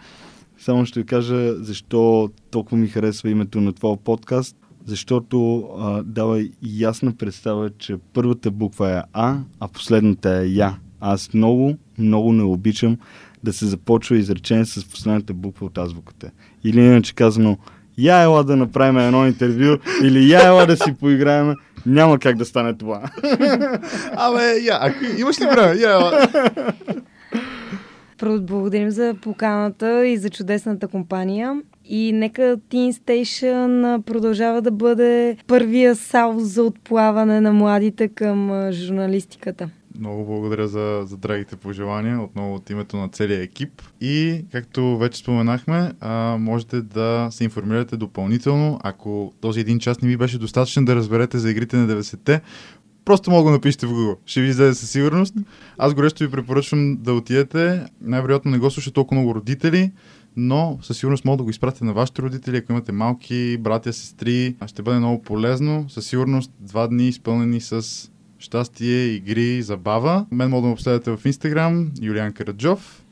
[0.59, 4.57] само ще кажа защо толкова ми харесва името на твоя подкаст.
[4.85, 10.79] Защото а, дава ясна представа, че първата буква е А, а последната е Я.
[11.01, 12.97] Аз много, много не обичам
[13.45, 16.31] да се започва изречение с последната буква от азбуката.
[16.65, 17.59] Или иначе казано,
[17.99, 21.55] я ела да направим едно интервю или я ела да си поиграем.
[21.87, 23.03] Няма как да стане това.
[24.17, 25.81] Абе, я, ако имаш ли време?
[25.81, 26.29] Я, ела.
[28.19, 31.61] Първо благодарим за поканата и за чудесната компания.
[31.85, 39.69] И нека Teen Station продължава да бъде първия сал за отплаване на младите към журналистиката.
[39.99, 43.83] Много благодаря за, за драгите пожелания, отново от името на целия екип.
[44.01, 48.81] И, както вече споменахме, а, можете да се информирате допълнително.
[48.83, 52.41] Ако този един час не ви беше достатъчен да разберете за игрите на 90-те,
[53.05, 54.17] просто мога да напишете в Google.
[54.27, 55.35] Ще ви излезе със сигурност.
[55.79, 57.87] Аз горещо ви препоръчвам да отидете.
[58.01, 59.93] Най-вероятно не го слушат толкова много родители,
[60.37, 64.57] но със сигурност мога да го изпратите на вашите родители, ако имате малки братя, сестри.
[64.67, 65.87] Ще бъде много полезно.
[65.89, 67.85] Със сигурност два дни изпълнени с
[68.39, 70.27] щастие, игри, забава.
[70.31, 73.05] Мен мога да ме последвате в Инстаграм, Юлиан Караджов.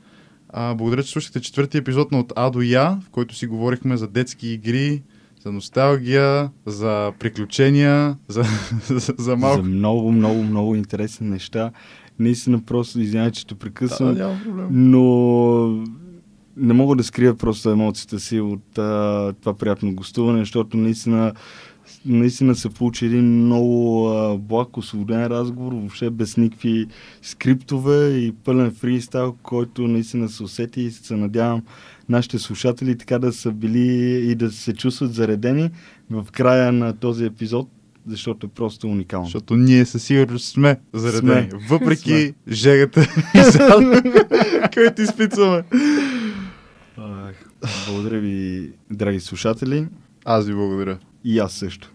[0.48, 3.96] А, благодаря, че слушахте четвъртия епизод на От А до Я, в който си говорихме
[3.96, 5.02] за детски игри,
[5.44, 8.42] за носталгия, за приключения, за,
[8.88, 9.62] за, за малко.
[9.62, 11.70] За много, много, много интересни неща.
[12.18, 15.84] Наистина просто, извинявай, че те прекъсвам, Да, но
[16.56, 21.32] не мога да скрия просто емоцията си от а, това приятно гостуване, защото наистина
[22.06, 26.86] наистина се получи един много а, благ, освободен разговор, въобще без никакви
[27.22, 31.62] скриптове и пълен фристайл, който наистина се усети и се надявам
[32.08, 35.70] нашите слушатели така да са били и да се чувстват заредени
[36.10, 37.68] в края на този епизод,
[38.06, 39.26] защото е просто уникално.
[39.26, 41.50] Защото ние със сигурност сме заредени.
[41.50, 41.60] Сме.
[41.68, 42.34] Въпреки Сме.
[42.48, 43.06] жегата
[44.74, 45.62] който изпитваме.
[47.86, 49.86] Благодаря ви, драги слушатели.
[50.24, 50.98] Аз ви благодаря.
[51.24, 51.92] И аз също.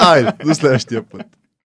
[0.00, 1.22] Айде, до следващия път.